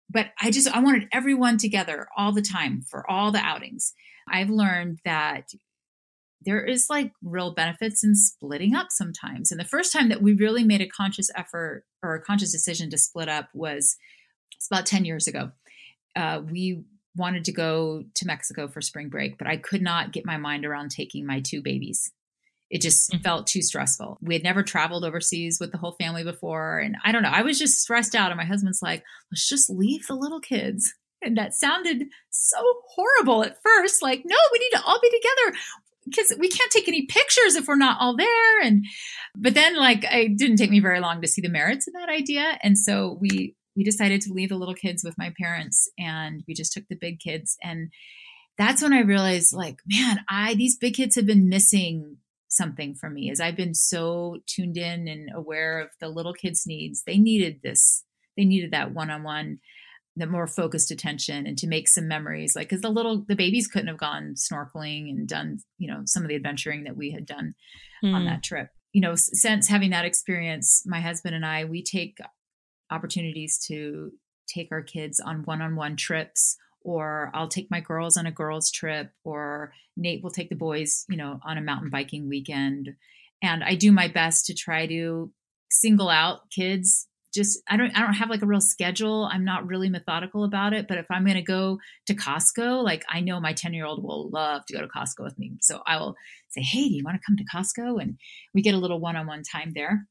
but 0.09 0.27
I 0.39 0.51
just, 0.51 0.67
I 0.67 0.81
wanted 0.81 1.07
everyone 1.11 1.57
together 1.57 2.07
all 2.15 2.31
the 2.31 2.43
time 2.43 2.83
for 2.83 3.09
all 3.09 3.31
the 3.31 3.39
outings. 3.39 3.93
I've 4.31 4.49
learned 4.49 4.99
that 5.03 5.49
there 6.41 6.63
is 6.63 6.87
like 6.89 7.11
real 7.23 7.53
benefits 7.53 8.03
in 8.03 8.15
splitting 8.15 8.75
up 8.75 8.87
sometimes. 8.91 9.51
And 9.51 9.59
the 9.59 9.65
first 9.65 9.91
time 9.91 10.09
that 10.09 10.21
we 10.21 10.33
really 10.33 10.63
made 10.63 10.81
a 10.81 10.87
conscious 10.87 11.29
effort 11.35 11.85
or 12.03 12.15
a 12.15 12.21
conscious 12.21 12.51
decision 12.51 12.89
to 12.91 12.97
split 12.97 13.29
up 13.29 13.49
was 13.53 13.97
it's 14.55 14.67
about 14.67 14.85
10 14.85 15.05
years 15.05 15.27
ago. 15.27 15.51
Uh, 16.15 16.41
we 16.49 16.83
wanted 17.15 17.45
to 17.45 17.51
go 17.51 18.03
to 18.15 18.27
Mexico 18.27 18.67
for 18.67 18.81
spring 18.81 19.09
break, 19.09 19.37
but 19.37 19.47
I 19.47 19.57
could 19.57 19.81
not 19.81 20.11
get 20.11 20.25
my 20.25 20.37
mind 20.37 20.65
around 20.65 20.89
taking 20.89 21.25
my 21.25 21.41
two 21.41 21.61
babies. 21.61 22.11
It 22.69 22.81
just 22.81 23.11
mm-hmm. 23.11 23.23
felt 23.23 23.47
too 23.47 23.61
stressful. 23.61 24.19
We 24.21 24.35
had 24.35 24.43
never 24.43 24.63
traveled 24.63 25.03
overseas 25.03 25.57
with 25.59 25.71
the 25.71 25.77
whole 25.77 25.95
family 25.99 26.23
before. 26.23 26.79
And 26.79 26.95
I 27.03 27.11
don't 27.11 27.23
know, 27.23 27.29
I 27.29 27.41
was 27.41 27.57
just 27.57 27.81
stressed 27.81 28.15
out. 28.15 28.31
And 28.31 28.37
my 28.37 28.45
husband's 28.45 28.81
like, 28.81 29.03
let's 29.31 29.47
just 29.49 29.69
leave 29.69 30.05
the 30.07 30.15
little 30.15 30.39
kids. 30.39 30.93
And 31.21 31.37
that 31.37 31.53
sounded 31.53 32.03
so 32.29 32.57
horrible 32.95 33.43
at 33.43 33.57
first. 33.63 34.01
Like, 34.01 34.21
no, 34.23 34.37
we 34.53 34.59
need 34.59 34.77
to 34.77 34.83
all 34.85 34.99
be 35.01 35.09
together 35.09 35.57
because 36.05 36.33
we 36.39 36.47
can't 36.47 36.71
take 36.71 36.87
any 36.87 37.05
pictures 37.05 37.55
if 37.55 37.67
we're 37.67 37.75
not 37.75 37.97
all 37.99 38.15
there. 38.15 38.61
And, 38.61 38.85
but 39.35 39.53
then 39.53 39.75
like, 39.75 40.05
it 40.05 40.37
didn't 40.37 40.57
take 40.57 40.71
me 40.71 40.79
very 40.79 40.99
long 40.99 41.21
to 41.21 41.27
see 41.27 41.41
the 41.41 41.49
merits 41.49 41.87
of 41.87 41.93
that 41.93 42.09
idea. 42.09 42.57
And 42.63 42.77
so 42.77 43.17
we, 43.19 43.55
we 43.79 43.85
decided 43.85 44.19
to 44.19 44.33
leave 44.33 44.49
the 44.49 44.57
little 44.57 44.75
kids 44.75 45.05
with 45.05 45.17
my 45.17 45.31
parents 45.39 45.89
and 45.97 46.43
we 46.49 46.53
just 46.53 46.73
took 46.73 46.83
the 46.89 46.97
big 46.97 47.17
kids. 47.17 47.55
And 47.63 47.93
that's 48.57 48.81
when 48.81 48.91
I 48.91 48.99
realized 48.99 49.53
like, 49.53 49.79
man, 49.87 50.19
I, 50.29 50.53
these 50.53 50.75
big 50.75 50.95
kids 50.95 51.15
have 51.15 51.25
been 51.25 51.47
missing 51.47 52.17
something 52.49 52.93
for 52.93 53.09
me 53.09 53.31
as 53.31 53.39
I've 53.39 53.55
been 53.55 53.73
so 53.73 54.39
tuned 54.47 54.75
in 54.75 55.07
and 55.07 55.29
aware 55.33 55.79
of 55.79 55.91
the 56.01 56.09
little 56.09 56.33
kids' 56.33 56.67
needs. 56.67 57.03
They 57.07 57.17
needed 57.17 57.61
this. 57.63 58.03
They 58.35 58.43
needed 58.43 58.71
that 58.71 58.93
one-on-one, 58.93 59.59
the 60.17 60.27
more 60.27 60.45
focused 60.45 60.91
attention 60.91 61.47
and 61.47 61.57
to 61.59 61.67
make 61.67 61.87
some 61.87 62.09
memories. 62.09 62.57
Like 62.57 62.67
because 62.67 62.81
the 62.81 62.89
little 62.89 63.23
the 63.29 63.35
babies 63.35 63.69
couldn't 63.69 63.87
have 63.87 63.97
gone 63.97 64.35
snorkeling 64.35 65.09
and 65.09 65.25
done, 65.25 65.59
you 65.77 65.89
know, 65.89 66.01
some 66.03 66.23
of 66.23 66.27
the 66.27 66.35
adventuring 66.35 66.83
that 66.83 66.97
we 66.97 67.11
had 67.11 67.25
done 67.25 67.53
mm. 68.03 68.13
on 68.13 68.23
hmm. 68.23 68.27
that 68.27 68.43
trip. 68.43 68.71
You 68.91 68.99
know, 68.99 69.13
since 69.15 69.69
having 69.69 69.91
that 69.91 70.03
experience, 70.03 70.83
my 70.85 70.99
husband 70.99 71.33
and 71.33 71.45
I, 71.45 71.63
we 71.63 71.81
take 71.81 72.17
opportunities 72.91 73.57
to 73.67 74.11
take 74.47 74.69
our 74.71 74.81
kids 74.81 75.19
on 75.19 75.43
one-on-one 75.43 75.95
trips 75.95 76.57
or 76.81 77.31
I'll 77.33 77.47
take 77.47 77.69
my 77.69 77.81
girls 77.81 78.17
on 78.17 78.25
a 78.25 78.31
girls 78.31 78.71
trip 78.71 79.11
or 79.23 79.73
Nate 79.95 80.23
will 80.23 80.31
take 80.31 80.49
the 80.49 80.55
boys, 80.55 81.05
you 81.09 81.17
know, 81.17 81.39
on 81.45 81.57
a 81.57 81.61
mountain 81.61 81.89
biking 81.89 82.27
weekend. 82.29 82.95
And 83.41 83.63
I 83.63 83.75
do 83.75 83.91
my 83.91 84.07
best 84.07 84.45
to 84.47 84.53
try 84.53 84.87
to 84.87 85.31
single 85.69 86.09
out 86.09 86.49
kids 86.49 87.07
just 87.33 87.59
I 87.69 87.77
don't 87.77 87.95
I 87.95 88.01
don't 88.01 88.13
have 88.13 88.29
like 88.29 88.41
a 88.41 88.47
real 88.47 88.61
schedule. 88.61 89.29
I'm 89.31 89.45
not 89.45 89.67
really 89.67 89.89
methodical 89.89 90.43
about 90.43 90.73
it, 90.73 90.87
but 90.87 90.97
if 90.97 91.05
I'm 91.11 91.23
going 91.23 91.35
to 91.35 91.41
go 91.41 91.79
to 92.07 92.15
Costco, 92.15 92.83
like 92.83 93.05
I 93.09 93.19
know 93.19 93.39
my 93.39 93.53
10-year-old 93.53 94.03
will 94.03 94.29
love 94.29 94.65
to 94.65 94.73
go 94.73 94.81
to 94.81 94.87
Costco 94.87 95.23
with 95.23 95.37
me. 95.37 95.57
So 95.61 95.81
I 95.85 95.97
will 95.97 96.15
say, 96.49 96.61
"Hey, 96.61 96.89
do 96.89 96.95
you 96.95 97.03
want 97.03 97.17
to 97.17 97.25
come 97.25 97.37
to 97.37 97.45
Costco?" 97.45 98.01
and 98.01 98.17
we 98.53 98.61
get 98.61 98.73
a 98.73 98.77
little 98.77 98.99
one-on-one 98.99 99.43
time 99.43 99.73
there. 99.75 100.07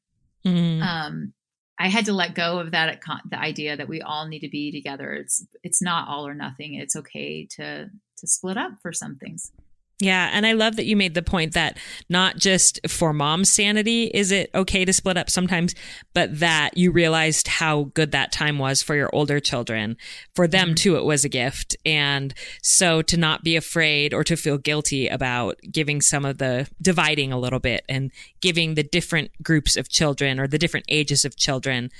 Mm-hmm. 0.46 0.82
Um 0.82 1.32
I 1.78 1.88
had 1.88 2.06
to 2.06 2.12
let 2.12 2.34
go 2.34 2.58
of 2.58 2.72
that 2.72 3.00
the 3.30 3.38
idea 3.38 3.76
that 3.76 3.88
we 3.88 4.00
all 4.02 4.26
need 4.26 4.40
to 4.40 4.48
be 4.48 4.72
together. 4.72 5.12
It's 5.12 5.46
it's 5.62 5.80
not 5.80 6.08
all 6.08 6.26
or 6.26 6.34
nothing. 6.34 6.74
It's 6.74 6.96
okay 6.96 7.46
to 7.52 7.90
to 8.16 8.26
split 8.26 8.56
up 8.56 8.72
for 8.82 8.92
some 8.92 9.16
things. 9.16 9.52
Yeah, 10.00 10.30
and 10.32 10.46
I 10.46 10.52
love 10.52 10.76
that 10.76 10.86
you 10.86 10.96
made 10.96 11.14
the 11.14 11.22
point 11.22 11.54
that 11.54 11.76
not 12.08 12.36
just 12.36 12.78
for 12.86 13.12
mom's 13.12 13.50
sanity 13.50 14.04
is 14.04 14.30
it 14.30 14.48
okay 14.54 14.84
to 14.84 14.92
split 14.92 15.16
up 15.16 15.28
sometimes, 15.28 15.74
but 16.14 16.38
that 16.38 16.76
you 16.76 16.92
realized 16.92 17.48
how 17.48 17.84
good 17.94 18.12
that 18.12 18.30
time 18.30 18.58
was 18.58 18.80
for 18.80 18.94
your 18.94 19.10
older 19.12 19.40
children. 19.40 19.96
For 20.36 20.46
them 20.46 20.68
mm-hmm. 20.68 20.74
too, 20.74 20.96
it 20.96 21.04
was 21.04 21.24
a 21.24 21.28
gift. 21.28 21.76
And 21.84 22.32
so 22.62 23.02
to 23.02 23.16
not 23.16 23.42
be 23.42 23.56
afraid 23.56 24.14
or 24.14 24.22
to 24.22 24.36
feel 24.36 24.56
guilty 24.56 25.08
about 25.08 25.58
giving 25.68 26.00
some 26.00 26.24
of 26.24 26.38
the 26.38 26.68
dividing 26.80 27.32
a 27.32 27.38
little 27.38 27.58
bit 27.58 27.84
and 27.88 28.12
giving 28.40 28.74
the 28.74 28.84
different 28.84 29.32
groups 29.42 29.76
of 29.76 29.88
children 29.88 30.38
or 30.38 30.46
the 30.46 30.58
different 30.58 30.86
ages 30.88 31.24
of 31.24 31.36
children 31.36 31.90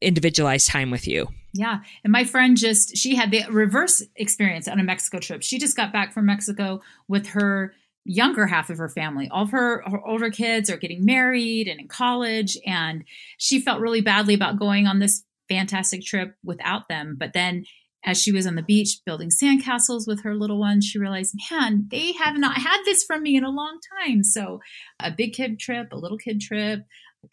individualized 0.00 0.68
time 0.68 0.90
with 0.90 1.06
you. 1.06 1.28
Yeah. 1.52 1.80
And 2.02 2.12
my 2.12 2.24
friend 2.24 2.56
just, 2.56 2.96
she 2.96 3.14
had 3.14 3.30
the 3.30 3.44
reverse 3.50 4.02
experience 4.16 4.66
on 4.66 4.80
a 4.80 4.84
Mexico 4.84 5.20
trip. 5.20 5.42
She 5.42 5.58
just 5.58 5.76
got 5.76 5.92
back 5.92 6.12
from 6.12 6.26
Mexico 6.26 6.82
with 7.06 7.28
her 7.28 7.72
younger 8.04 8.46
half 8.46 8.70
of 8.70 8.78
her 8.78 8.88
family. 8.88 9.28
All 9.30 9.44
of 9.44 9.50
her, 9.50 9.82
her 9.86 10.04
older 10.04 10.30
kids 10.30 10.68
are 10.68 10.76
getting 10.76 11.04
married 11.04 11.68
and 11.68 11.80
in 11.80 11.88
college. 11.88 12.58
And 12.66 13.04
she 13.38 13.60
felt 13.60 13.80
really 13.80 14.00
badly 14.00 14.34
about 14.34 14.58
going 14.58 14.86
on 14.86 14.98
this 14.98 15.24
fantastic 15.48 16.02
trip 16.02 16.34
without 16.42 16.88
them. 16.88 17.16
But 17.18 17.32
then 17.32 17.64
as 18.04 18.20
she 18.20 18.32
was 18.32 18.46
on 18.46 18.54
the 18.54 18.62
beach 18.62 19.00
building 19.06 19.30
sandcastles 19.30 20.06
with 20.06 20.22
her 20.22 20.34
little 20.34 20.58
ones, 20.58 20.84
she 20.84 20.98
realized, 20.98 21.34
man, 21.50 21.86
they 21.90 22.12
have 22.12 22.36
not 22.36 22.58
had 22.58 22.82
this 22.84 23.02
from 23.02 23.22
me 23.22 23.36
in 23.36 23.44
a 23.44 23.50
long 23.50 23.78
time. 24.02 24.22
So, 24.22 24.60
a 25.00 25.10
big 25.10 25.32
kid 25.32 25.58
trip, 25.58 25.88
a 25.90 25.96
little 25.96 26.18
kid 26.18 26.40
trip, 26.40 26.80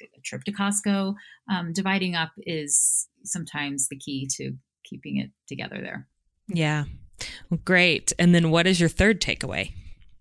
a 0.01 0.21
trip 0.21 0.43
to 0.45 0.51
Costco. 0.51 1.15
Um, 1.51 1.73
dividing 1.73 2.15
up 2.15 2.31
is 2.37 3.07
sometimes 3.23 3.87
the 3.87 3.97
key 3.97 4.27
to 4.37 4.53
keeping 4.83 5.17
it 5.17 5.31
together 5.47 5.79
there. 5.81 6.07
Yeah. 6.47 6.85
Well, 7.49 7.59
great. 7.63 8.13
And 8.17 8.33
then 8.33 8.49
what 8.51 8.67
is 8.67 8.79
your 8.79 8.89
third 8.89 9.21
takeaway? 9.21 9.73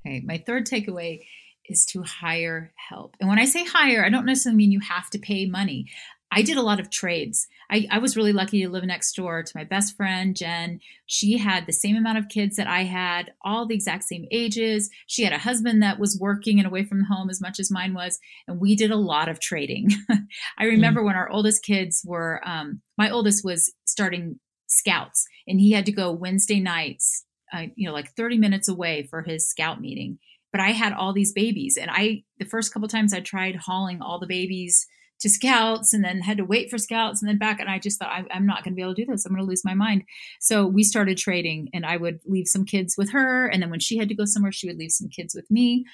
Okay. 0.06 0.20
My 0.24 0.38
third 0.38 0.66
takeaway 0.66 1.22
is 1.66 1.84
to 1.86 2.02
hire 2.02 2.72
help. 2.88 3.16
And 3.20 3.28
when 3.28 3.38
I 3.38 3.44
say 3.44 3.64
hire, 3.64 4.04
I 4.04 4.10
don't 4.10 4.26
necessarily 4.26 4.56
mean 4.56 4.72
you 4.72 4.80
have 4.80 5.08
to 5.10 5.18
pay 5.18 5.46
money. 5.46 5.86
I 6.30 6.42
did 6.42 6.56
a 6.56 6.62
lot 6.62 6.80
of 6.80 6.90
trades. 6.90 7.46
I, 7.70 7.86
I, 7.90 7.98
was 7.98 8.16
really 8.16 8.32
lucky 8.32 8.62
to 8.62 8.68
live 8.68 8.84
next 8.84 9.12
door 9.14 9.42
to 9.42 9.56
my 9.56 9.62
best 9.62 9.96
friend, 9.96 10.36
Jen. 10.36 10.80
She 11.06 11.38
had 11.38 11.66
the 11.66 11.72
same 11.72 11.96
amount 11.96 12.18
of 12.18 12.28
kids 12.28 12.56
that 12.56 12.66
I 12.66 12.82
had, 12.82 13.32
all 13.44 13.66
the 13.66 13.74
exact 13.74 14.04
same 14.04 14.26
ages. 14.32 14.90
She 15.06 15.22
had 15.22 15.32
a 15.32 15.38
husband 15.38 15.82
that 15.82 16.00
was 16.00 16.18
working 16.20 16.58
and 16.58 16.66
away 16.66 16.84
from 16.84 17.04
home 17.04 17.30
as 17.30 17.40
much 17.40 17.60
as 17.60 17.70
mine 17.70 17.94
was. 17.94 18.18
And 18.48 18.60
we 18.60 18.74
did 18.74 18.90
a 18.90 18.96
lot 18.96 19.28
of 19.28 19.40
trading. 19.40 19.90
I 20.58 20.64
remember 20.64 21.00
mm. 21.00 21.06
when 21.06 21.16
our 21.16 21.30
oldest 21.30 21.62
kids 21.62 22.02
were, 22.04 22.40
um, 22.44 22.82
my 22.98 23.08
oldest 23.08 23.44
was 23.44 23.72
starting 23.84 24.40
scouts 24.66 25.26
and 25.46 25.60
he 25.60 25.72
had 25.72 25.86
to 25.86 25.92
go 25.92 26.12
Wednesday 26.12 26.60
nights, 26.60 27.24
uh, 27.52 27.66
you 27.76 27.86
know, 27.86 27.94
like 27.94 28.10
30 28.16 28.38
minutes 28.38 28.68
away 28.68 29.06
for 29.08 29.22
his 29.22 29.48
scout 29.48 29.80
meeting. 29.80 30.18
But 30.52 30.60
I 30.60 30.70
had 30.70 30.92
all 30.92 31.12
these 31.12 31.32
babies 31.32 31.78
and 31.80 31.90
I, 31.92 32.24
the 32.38 32.44
first 32.44 32.72
couple 32.72 32.88
times 32.88 33.14
I 33.14 33.20
tried 33.20 33.54
hauling 33.54 34.02
all 34.02 34.18
the 34.18 34.26
babies 34.26 34.86
to 35.20 35.28
scouts 35.28 35.92
and 35.92 36.04
then 36.04 36.20
had 36.20 36.38
to 36.38 36.44
wait 36.44 36.70
for 36.70 36.78
scouts 36.78 37.22
and 37.22 37.28
then 37.28 37.38
back. 37.38 37.60
And 37.60 37.68
I 37.68 37.78
just 37.78 37.98
thought, 37.98 38.10
I, 38.10 38.24
am 38.36 38.46
not 38.46 38.64
going 38.64 38.72
to 38.72 38.76
be 38.76 38.82
able 38.82 38.94
to 38.94 39.04
do 39.04 39.10
this. 39.10 39.24
I'm 39.24 39.32
going 39.32 39.42
to 39.42 39.48
lose 39.48 39.64
my 39.64 39.74
mind. 39.74 40.04
So 40.40 40.66
we 40.66 40.82
started 40.82 41.18
trading 41.18 41.68
and 41.74 41.84
I 41.84 41.96
would 41.96 42.20
leave 42.26 42.48
some 42.48 42.64
kids 42.64 42.96
with 42.96 43.12
her. 43.12 43.46
And 43.46 43.62
then 43.62 43.70
when 43.70 43.80
she 43.80 43.98
had 43.98 44.08
to 44.08 44.14
go 44.14 44.24
somewhere, 44.24 44.52
she 44.52 44.66
would 44.66 44.78
leave 44.78 44.92
some 44.92 45.08
kids 45.08 45.34
with 45.34 45.50
me. 45.50 45.84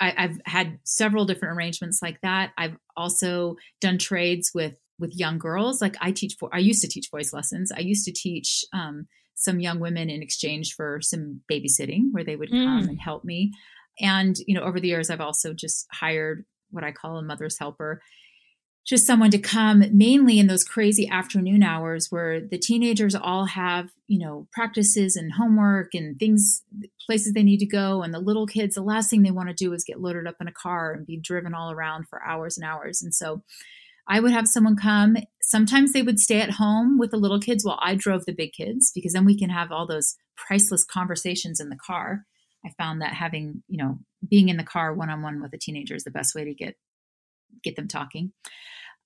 I, 0.00 0.14
I've 0.16 0.40
had 0.44 0.78
several 0.84 1.24
different 1.24 1.56
arrangements 1.56 2.00
like 2.02 2.20
that. 2.22 2.52
I've 2.58 2.76
also 2.96 3.56
done 3.80 3.98
trades 3.98 4.52
with 4.54 4.74
with 5.00 5.16
young 5.16 5.38
girls. 5.38 5.80
Like 5.80 5.94
I 6.00 6.10
teach 6.10 6.34
for, 6.40 6.52
I 6.52 6.58
used 6.58 6.82
to 6.82 6.88
teach 6.88 7.08
voice 7.10 7.32
lessons. 7.32 7.70
I 7.70 7.78
used 7.78 8.04
to 8.06 8.12
teach 8.12 8.64
um, 8.72 9.06
some 9.34 9.60
young 9.60 9.78
women 9.78 10.10
in 10.10 10.22
exchange 10.22 10.74
for 10.74 11.00
some 11.00 11.40
babysitting, 11.48 12.08
where 12.10 12.24
they 12.24 12.34
would 12.34 12.50
come 12.50 12.82
mm. 12.82 12.88
and 12.88 13.00
help 13.00 13.24
me. 13.24 13.52
And 14.00 14.36
you 14.48 14.54
know, 14.54 14.62
over 14.62 14.80
the 14.80 14.88
years, 14.88 15.08
I've 15.08 15.20
also 15.20 15.54
just 15.54 15.86
hired 15.92 16.44
what 16.70 16.82
I 16.82 16.90
call 16.90 17.16
a 17.16 17.22
mother's 17.22 17.58
helper 17.58 18.02
just 18.86 19.06
someone 19.06 19.30
to 19.30 19.38
come 19.38 19.84
mainly 19.92 20.38
in 20.38 20.46
those 20.46 20.64
crazy 20.64 21.06
afternoon 21.08 21.62
hours 21.62 22.10
where 22.10 22.40
the 22.40 22.58
teenagers 22.58 23.14
all 23.14 23.44
have 23.44 23.90
you 24.06 24.18
know 24.18 24.48
practices 24.52 25.14
and 25.14 25.32
homework 25.32 25.94
and 25.94 26.18
things 26.18 26.62
places 27.04 27.32
they 27.32 27.42
need 27.42 27.58
to 27.58 27.66
go. 27.66 28.02
And 28.02 28.12
the 28.12 28.18
little 28.18 28.46
kids 28.46 28.74
the 28.74 28.82
last 28.82 29.10
thing 29.10 29.22
they 29.22 29.30
want 29.30 29.48
to 29.48 29.54
do 29.54 29.72
is 29.72 29.84
get 29.84 30.00
loaded 30.00 30.26
up 30.26 30.36
in 30.40 30.48
a 30.48 30.52
car 30.52 30.92
and 30.92 31.06
be 31.06 31.16
driven 31.16 31.54
all 31.54 31.70
around 31.70 32.08
for 32.08 32.22
hours 32.22 32.56
and 32.56 32.66
hours. 32.66 33.02
And 33.02 33.14
so 33.14 33.42
i 34.06 34.20
would 34.20 34.32
have 34.32 34.48
someone 34.48 34.76
come. 34.76 35.16
Sometimes 35.42 35.92
they 35.92 36.02
would 36.02 36.18
stay 36.18 36.40
at 36.40 36.52
home 36.52 36.98
with 36.98 37.10
the 37.10 37.18
little 37.18 37.40
kids 37.40 37.64
while 37.64 37.78
i 37.82 37.94
drove 37.94 38.24
the 38.24 38.32
big 38.32 38.52
kids 38.52 38.90
because 38.94 39.12
then 39.12 39.26
we 39.26 39.38
can 39.38 39.50
have 39.50 39.70
all 39.70 39.86
those 39.86 40.16
priceless 40.36 40.84
conversations 40.84 41.60
in 41.60 41.68
the 41.68 41.76
car. 41.76 42.24
I 42.64 42.70
found 42.78 43.02
that 43.02 43.12
having 43.12 43.62
you 43.68 43.76
know 43.82 43.98
being 44.26 44.48
in 44.48 44.56
the 44.56 44.64
car 44.64 44.94
one-on-one 44.94 45.42
with 45.42 45.52
a 45.52 45.58
teenager 45.58 45.94
is 45.94 46.04
the 46.04 46.10
best 46.10 46.34
way 46.34 46.44
to 46.44 46.54
get 46.54 46.76
get 47.62 47.76
them 47.76 47.88
talking 47.88 48.32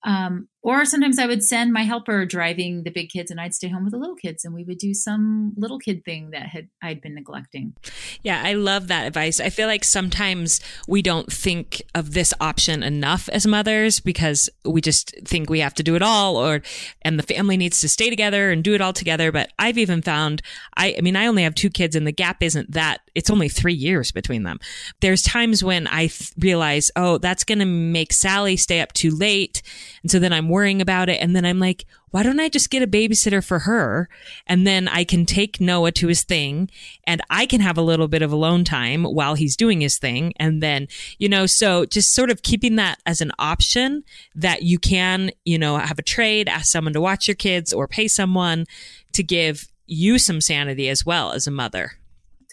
um, 0.04 0.48
or 0.64 0.84
sometimes 0.84 1.18
I 1.18 1.26
would 1.26 1.44
send 1.44 1.72
my 1.72 1.82
helper 1.82 2.24
driving 2.24 2.82
the 2.82 2.90
big 2.90 3.08
kids 3.08 3.30
and 3.30 3.40
I'd 3.40 3.54
stay 3.54 3.68
home 3.68 3.84
with 3.84 3.92
the 3.92 3.98
little 3.98 4.16
kids 4.16 4.44
and 4.44 4.54
we 4.54 4.64
would 4.64 4.78
do 4.78 4.94
some 4.94 5.52
little 5.56 5.78
kid 5.78 6.04
thing 6.04 6.30
that 6.30 6.46
had 6.46 6.68
I'd 6.82 7.00
been 7.00 7.14
neglecting. 7.14 7.74
Yeah, 8.22 8.40
I 8.44 8.54
love 8.54 8.88
that 8.88 9.06
advice. 9.06 9.38
I 9.40 9.50
feel 9.50 9.66
like 9.68 9.84
sometimes 9.84 10.60
we 10.88 11.02
don't 11.02 11.32
think 11.32 11.82
of 11.94 12.14
this 12.14 12.34
option 12.40 12.82
enough 12.82 13.28
as 13.28 13.46
mothers 13.46 14.00
because 14.00 14.50
we 14.64 14.80
just 14.80 15.14
think 15.24 15.48
we 15.48 15.60
have 15.60 15.74
to 15.74 15.82
do 15.82 15.94
it 15.94 16.02
all 16.02 16.36
or 16.36 16.62
and 17.02 17.18
the 17.18 17.24
family 17.24 17.56
needs 17.56 17.80
to 17.80 17.88
stay 17.88 18.10
together 18.10 18.50
and 18.50 18.62
do 18.64 18.74
it 18.74 18.80
all 18.80 18.92
together, 18.92 19.30
but 19.30 19.52
I've 19.58 19.78
even 19.78 20.02
found 20.02 20.42
I 20.76 20.96
I 20.98 21.00
mean 21.00 21.16
I 21.16 21.26
only 21.26 21.44
have 21.44 21.54
two 21.54 21.70
kids 21.70 21.94
and 21.94 22.06
the 22.06 22.12
gap 22.12 22.42
isn't 22.42 22.72
that 22.72 23.00
it's 23.14 23.30
only 23.30 23.48
3 23.48 23.74
years 23.74 24.12
between 24.12 24.42
them. 24.42 24.58
There's 25.00 25.22
times 25.22 25.62
when 25.62 25.86
I 25.86 26.06
th- 26.06 26.32
realize, 26.38 26.90
"Oh, 26.96 27.18
that's 27.18 27.44
going 27.44 27.58
to 27.58 27.64
make 27.64 28.12
Sally 28.12 28.56
stay 28.56 28.80
up 28.80 28.92
too 28.92 29.10
late." 29.10 29.62
And 30.02 30.10
so 30.10 30.18
then 30.18 30.32
I'm 30.32 30.48
worrying 30.48 30.80
about 30.80 31.08
it. 31.08 31.20
And 31.20 31.34
then 31.34 31.44
I'm 31.44 31.58
like, 31.58 31.84
why 32.12 32.22
don't 32.22 32.40
I 32.40 32.48
just 32.48 32.70
get 32.70 32.82
a 32.82 32.86
babysitter 32.86 33.44
for 33.44 33.60
her? 33.60 34.08
And 34.46 34.66
then 34.66 34.86
I 34.86 35.02
can 35.02 35.26
take 35.26 35.60
Noah 35.60 35.92
to 35.92 36.08
his 36.08 36.22
thing 36.24 36.70
and 37.06 37.22
I 37.30 37.46
can 37.46 37.60
have 37.60 37.78
a 37.78 37.82
little 37.82 38.06
bit 38.06 38.22
of 38.22 38.30
alone 38.30 38.64
time 38.64 39.04
while 39.04 39.34
he's 39.34 39.56
doing 39.56 39.80
his 39.80 39.98
thing. 39.98 40.34
And 40.36 40.62
then, 40.62 40.88
you 41.18 41.28
know, 41.28 41.46
so 41.46 41.86
just 41.86 42.14
sort 42.14 42.30
of 42.30 42.42
keeping 42.42 42.76
that 42.76 43.00
as 43.06 43.22
an 43.22 43.32
option 43.38 44.04
that 44.34 44.62
you 44.62 44.78
can, 44.78 45.30
you 45.44 45.58
know, 45.58 45.78
have 45.78 45.98
a 45.98 46.02
trade, 46.02 46.48
ask 46.48 46.66
someone 46.66 46.92
to 46.92 47.00
watch 47.00 47.26
your 47.26 47.34
kids 47.34 47.72
or 47.72 47.88
pay 47.88 48.08
someone 48.08 48.66
to 49.12 49.22
give 49.22 49.68
you 49.86 50.18
some 50.18 50.42
sanity 50.42 50.90
as 50.90 51.06
well 51.06 51.32
as 51.32 51.46
a 51.46 51.50
mother. 51.50 51.92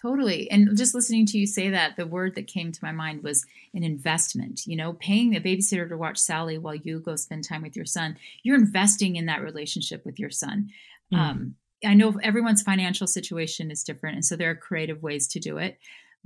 Totally. 0.01 0.49
And 0.49 0.77
just 0.77 0.95
listening 0.95 1.25
to 1.27 1.37
you 1.37 1.45
say 1.45 1.69
that, 1.69 1.97
the 1.97 2.07
word 2.07 2.35
that 2.35 2.47
came 2.47 2.71
to 2.71 2.83
my 2.83 2.93
mind 2.93 3.21
was 3.21 3.45
an 3.73 3.83
investment. 3.83 4.65
You 4.65 4.77
know, 4.77 4.93
paying 4.93 5.35
a 5.35 5.41
babysitter 5.41 5.89
to 5.89 5.97
watch 5.97 6.17
Sally 6.17 6.57
while 6.57 6.75
you 6.75 6.99
go 6.99 7.15
spend 7.17 7.43
time 7.43 7.63
with 7.63 7.75
your 7.75 7.85
son, 7.85 8.17
you're 8.43 8.55
investing 8.55 9.17
in 9.17 9.25
that 9.25 9.41
relationship 9.41 10.05
with 10.05 10.17
your 10.17 10.29
son. 10.29 10.69
Mm. 11.13 11.17
Um, 11.17 11.55
I 11.85 11.93
know 11.95 12.17
everyone's 12.23 12.61
financial 12.61 13.07
situation 13.07 13.71
is 13.71 13.83
different, 13.83 14.15
and 14.15 14.25
so 14.25 14.35
there 14.35 14.51
are 14.51 14.55
creative 14.55 15.01
ways 15.01 15.27
to 15.29 15.39
do 15.39 15.57
it 15.57 15.77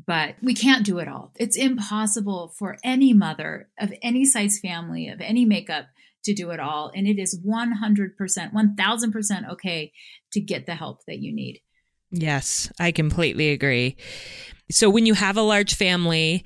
but 0.05 0.35
we 0.41 0.53
can't 0.53 0.85
do 0.85 0.99
it 0.99 1.07
all. 1.07 1.31
It's 1.35 1.57
impossible 1.57 2.53
for 2.57 2.77
any 2.83 3.13
mother 3.13 3.69
of 3.79 3.93
any 4.01 4.25
size 4.25 4.59
family, 4.59 5.07
of 5.07 5.21
any 5.21 5.45
makeup, 5.45 5.85
to 6.23 6.33
do 6.33 6.51
it 6.51 6.59
all. 6.59 6.91
And 6.95 7.07
it 7.07 7.19
is 7.19 7.39
100%, 7.39 8.15
1000% 8.17 9.49
okay 9.51 9.93
to 10.31 10.39
get 10.39 10.65
the 10.65 10.75
help 10.75 11.05
that 11.05 11.19
you 11.19 11.33
need. 11.33 11.61
Yes, 12.13 12.71
I 12.79 12.91
completely 12.91 13.49
agree. 13.49 13.97
So 14.71 14.89
when 14.89 15.07
you 15.07 15.15
have 15.15 15.35
a 15.35 15.41
large 15.41 15.73
family, 15.73 16.45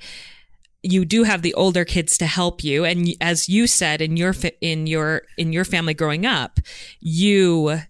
you 0.82 1.04
do 1.04 1.24
have 1.24 1.42
the 1.42 1.52
older 1.54 1.84
kids 1.84 2.16
to 2.18 2.26
help 2.26 2.64
you 2.64 2.84
and 2.84 3.08
as 3.20 3.48
you 3.48 3.66
said 3.66 4.00
in 4.00 4.16
your 4.16 4.34
in 4.60 4.86
your 4.86 5.22
in 5.36 5.52
your 5.52 5.64
family 5.64 5.92
growing 5.92 6.24
up, 6.24 6.58
you 7.00 7.80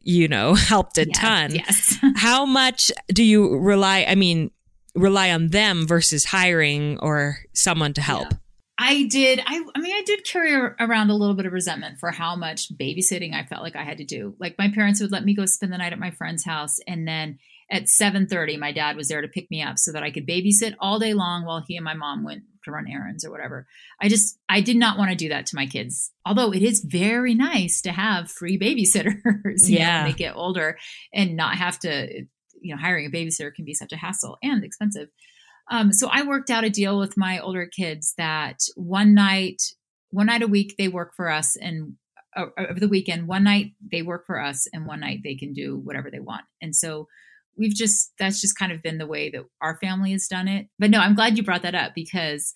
you 0.00 0.28
know 0.28 0.54
helped 0.54 0.98
a 0.98 1.06
yes, 1.06 1.18
ton. 1.18 1.54
Yes. 1.54 1.96
How 2.16 2.44
much 2.44 2.92
do 3.08 3.24
you 3.24 3.56
rely 3.56 4.04
I 4.06 4.14
mean 4.16 4.50
rely 4.94 5.30
on 5.32 5.48
them 5.48 5.86
versus 5.86 6.26
hiring 6.26 6.98
or 7.00 7.38
someone 7.54 7.94
to 7.94 8.02
help? 8.02 8.32
Yeah. 8.32 8.38
I 8.76 9.04
did. 9.04 9.40
I, 9.46 9.64
I 9.74 9.80
mean, 9.80 9.94
I 9.94 10.02
did 10.04 10.24
carry 10.24 10.52
around 10.52 11.10
a 11.10 11.14
little 11.14 11.34
bit 11.34 11.46
of 11.46 11.52
resentment 11.52 11.98
for 11.98 12.10
how 12.10 12.34
much 12.34 12.72
babysitting 12.76 13.32
I 13.32 13.44
felt 13.44 13.62
like 13.62 13.76
I 13.76 13.84
had 13.84 13.98
to 13.98 14.04
do. 14.04 14.34
Like 14.40 14.56
my 14.58 14.68
parents 14.68 15.00
would 15.00 15.12
let 15.12 15.24
me 15.24 15.34
go 15.34 15.46
spend 15.46 15.72
the 15.72 15.78
night 15.78 15.92
at 15.92 15.98
my 15.98 16.10
friend's 16.10 16.44
house, 16.44 16.78
and 16.86 17.06
then 17.06 17.38
at 17.70 17.88
seven 17.88 18.26
thirty, 18.26 18.56
my 18.56 18.72
dad 18.72 18.96
was 18.96 19.08
there 19.08 19.20
to 19.20 19.28
pick 19.28 19.50
me 19.50 19.62
up 19.62 19.78
so 19.78 19.92
that 19.92 20.02
I 20.02 20.10
could 20.10 20.26
babysit 20.26 20.74
all 20.80 20.98
day 20.98 21.14
long 21.14 21.44
while 21.44 21.62
he 21.66 21.76
and 21.76 21.84
my 21.84 21.94
mom 21.94 22.24
went 22.24 22.42
to 22.64 22.70
run 22.72 22.88
errands 22.88 23.24
or 23.24 23.30
whatever. 23.30 23.66
I 24.00 24.08
just, 24.08 24.38
I 24.48 24.60
did 24.60 24.76
not 24.76 24.98
want 24.98 25.10
to 25.10 25.16
do 25.16 25.28
that 25.28 25.46
to 25.46 25.56
my 25.56 25.66
kids. 25.66 26.10
Although 26.24 26.52
it 26.52 26.62
is 26.62 26.80
very 26.80 27.34
nice 27.34 27.82
to 27.82 27.92
have 27.92 28.30
free 28.30 28.58
babysitters, 28.58 29.22
yeah, 29.68 29.98
know, 29.98 30.04
when 30.04 30.12
they 30.12 30.16
get 30.16 30.34
older 30.34 30.78
and 31.12 31.36
not 31.36 31.56
have 31.56 31.78
to 31.80 32.26
you 32.64 32.74
know 32.74 32.80
hiring 32.80 33.06
a 33.06 33.10
babysitter 33.10 33.54
can 33.54 33.64
be 33.64 33.74
such 33.74 33.92
a 33.92 33.96
hassle 33.96 34.38
and 34.42 34.64
expensive. 34.64 35.08
Um, 35.70 35.92
so 35.92 36.08
I 36.10 36.22
worked 36.22 36.50
out 36.50 36.64
a 36.64 36.70
deal 36.70 36.98
with 36.98 37.16
my 37.16 37.38
older 37.38 37.66
kids 37.66 38.14
that 38.18 38.60
one 38.76 39.14
night, 39.14 39.62
one 40.10 40.26
night 40.26 40.42
a 40.42 40.46
week 40.46 40.74
they 40.78 40.88
work 40.88 41.14
for 41.16 41.30
us, 41.30 41.56
and 41.56 41.94
uh, 42.36 42.46
over 42.58 42.80
the 42.80 42.88
weekend, 42.88 43.28
one 43.28 43.44
night 43.44 43.72
they 43.90 44.02
work 44.02 44.26
for 44.26 44.40
us, 44.40 44.68
and 44.72 44.86
one 44.86 45.00
night 45.00 45.20
they 45.24 45.34
can 45.34 45.52
do 45.52 45.78
whatever 45.78 46.10
they 46.10 46.20
want. 46.20 46.44
And 46.60 46.74
so 46.74 47.08
we've 47.56 47.74
just 47.74 48.12
that's 48.18 48.40
just 48.40 48.58
kind 48.58 48.72
of 48.72 48.82
been 48.82 48.98
the 48.98 49.06
way 49.06 49.30
that 49.30 49.44
our 49.60 49.78
family 49.78 50.12
has 50.12 50.26
done 50.26 50.48
it. 50.48 50.68
But 50.78 50.90
no, 50.90 50.98
I'm 50.98 51.14
glad 51.14 51.36
you 51.36 51.44
brought 51.44 51.62
that 51.62 51.74
up 51.74 51.92
because 51.94 52.52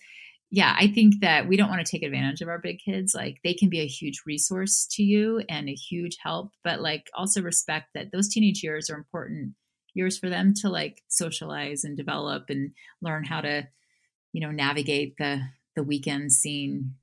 yeah, 0.50 0.74
I 0.78 0.86
think 0.86 1.20
that 1.20 1.46
we 1.46 1.56
don't 1.56 1.68
want 1.68 1.84
to 1.84 1.90
take 1.90 2.02
advantage 2.02 2.40
of 2.40 2.48
our 2.48 2.58
big 2.58 2.78
kids. 2.82 3.14
Like 3.14 3.36
they 3.44 3.52
can 3.52 3.68
be 3.68 3.80
a 3.80 3.86
huge 3.86 4.22
resource 4.24 4.86
to 4.92 5.02
you 5.02 5.42
and 5.48 5.68
a 5.68 5.74
huge 5.74 6.16
help, 6.22 6.52
but 6.64 6.80
like 6.80 7.10
also 7.14 7.42
respect 7.42 7.88
that 7.94 8.12
those 8.12 8.28
teenage 8.28 8.62
years 8.62 8.88
are 8.88 8.96
important 8.96 9.52
years 9.98 10.18
for 10.18 10.30
them 10.30 10.54
to 10.54 10.70
like 10.70 11.02
socialize 11.08 11.84
and 11.84 11.96
develop 11.96 12.44
and 12.48 12.72
learn 13.02 13.24
how 13.24 13.40
to 13.40 13.68
you 14.32 14.40
know 14.40 14.50
navigate 14.50 15.16
the 15.18 15.42
the 15.76 15.82
weekend 15.82 16.32
scene 16.32 16.94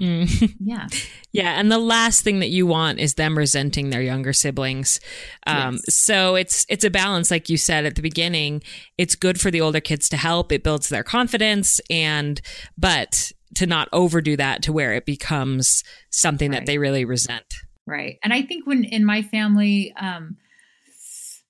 Mm. 0.00 0.56
Yeah. 0.60 0.86
Yeah. 1.32 1.60
And 1.60 1.70
the 1.70 1.78
last 1.78 2.22
thing 2.22 2.40
that 2.40 2.48
you 2.48 2.66
want 2.66 3.00
is 3.00 3.14
them 3.14 3.36
resenting 3.36 3.90
their 3.90 4.02
younger 4.02 4.32
siblings. 4.32 5.00
Um, 5.46 5.74
yes. 5.74 5.94
So 5.94 6.34
it's, 6.36 6.66
it's 6.68 6.84
a 6.84 6.90
balance. 6.90 7.30
Like 7.30 7.48
you 7.48 7.56
said 7.56 7.86
at 7.86 7.96
the 7.96 8.02
beginning, 8.02 8.62
it's 8.98 9.14
good 9.14 9.40
for 9.40 9.50
the 9.50 9.60
older 9.60 9.80
kids 9.80 10.08
to 10.10 10.16
help. 10.16 10.52
It 10.52 10.64
builds 10.64 10.88
their 10.88 11.02
confidence 11.02 11.80
and, 11.90 12.40
but 12.78 13.32
to 13.56 13.66
not 13.66 13.88
overdo 13.92 14.36
that 14.36 14.62
to 14.64 14.72
where 14.72 14.92
it 14.94 15.06
becomes 15.06 15.82
something 16.10 16.50
right. 16.50 16.60
that 16.60 16.66
they 16.66 16.78
really 16.78 17.04
resent. 17.04 17.54
Right. 17.86 18.18
And 18.22 18.32
I 18.32 18.42
think 18.42 18.66
when 18.66 18.84
in 18.84 19.04
my 19.04 19.22
family, 19.22 19.92
um, 19.98 20.36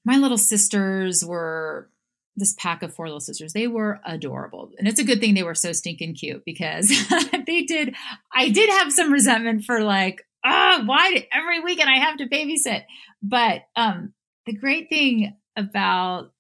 my 0.05 0.17
little 0.17 0.39
sisters 0.39 1.25
were 1.25 1.91
this 2.37 2.55
pack 2.55 2.83
of 2.83 2.95
four 2.95 3.07
little 3.07 3.21
sisters. 3.21 3.53
They 3.53 3.67
were 3.67 4.01
adorable. 4.05 4.71
And 4.79 4.89
it's 4.89 5.01
a 5.01 5.05
good 5.05 5.21
thing 5.21 5.35
they 5.35 5.43
were 5.43 5.55
so 5.55 5.73
stinking 5.73 6.15
cute 6.15 6.45
because 6.45 6.89
they 7.47 7.63
did, 7.63 7.95
I 8.35 8.49
did 8.49 8.71
have 8.71 8.93
some 8.93 9.13
resentment 9.13 9.65
for 9.65 9.83
like, 9.83 10.27
oh, 10.45 10.83
why 10.87 11.29
every 11.33 11.61
weekend 11.61 11.91
I 11.91 11.99
have 11.99 12.17
to 12.19 12.29
babysit? 12.29 12.85
But 13.23 13.63
um, 13.77 14.15
the 14.47 14.55
great 14.55 14.89
thing 14.89 15.37
about, 15.57 16.33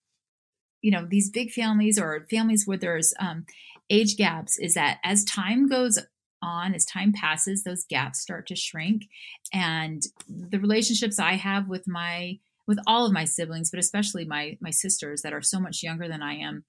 you 0.80 0.90
know, 0.90 1.06
these 1.08 1.30
big 1.30 1.50
families 1.50 1.98
or 1.98 2.26
families 2.30 2.66
where 2.66 2.78
there's 2.78 3.12
um, 3.20 3.44
age 3.90 4.16
gaps 4.16 4.58
is 4.58 4.74
that 4.74 4.98
as 5.04 5.24
time 5.24 5.68
goes 5.68 5.98
on, 6.42 6.74
as 6.74 6.86
time 6.86 7.12
passes, 7.12 7.64
those 7.64 7.84
gaps 7.84 8.20
start 8.20 8.46
to 8.46 8.56
shrink. 8.56 9.02
And 9.52 10.02
the 10.28 10.58
relationships 10.58 11.18
I 11.18 11.34
have 11.34 11.68
with 11.68 11.86
my 11.86 12.38
with 12.70 12.78
all 12.86 13.04
of 13.04 13.12
my 13.12 13.24
siblings, 13.24 13.68
but 13.68 13.80
especially 13.80 14.24
my 14.24 14.56
my 14.60 14.70
sisters 14.70 15.22
that 15.22 15.32
are 15.32 15.42
so 15.42 15.58
much 15.58 15.82
younger 15.82 16.06
than 16.06 16.22
I 16.22 16.34
am. 16.34 16.64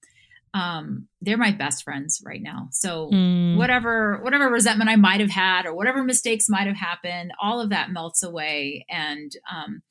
Um, 0.52 1.06
they're 1.20 1.38
my 1.38 1.52
best 1.52 1.84
friends 1.84 2.20
right 2.26 2.42
now. 2.42 2.68
So 2.72 3.08
mm. 3.08 3.56
whatever 3.56 4.18
whatever 4.20 4.50
resentment 4.50 4.90
I 4.90 4.96
might 4.96 5.20
have 5.20 5.30
had 5.30 5.64
or 5.64 5.74
whatever 5.74 6.02
mistakes 6.02 6.48
might 6.48 6.66
have 6.66 6.76
happened, 6.76 7.30
all 7.40 7.60
of 7.60 7.70
that 7.70 7.92
melts 7.92 8.24
away, 8.24 8.84
and 8.90 9.30
um, 9.48 9.82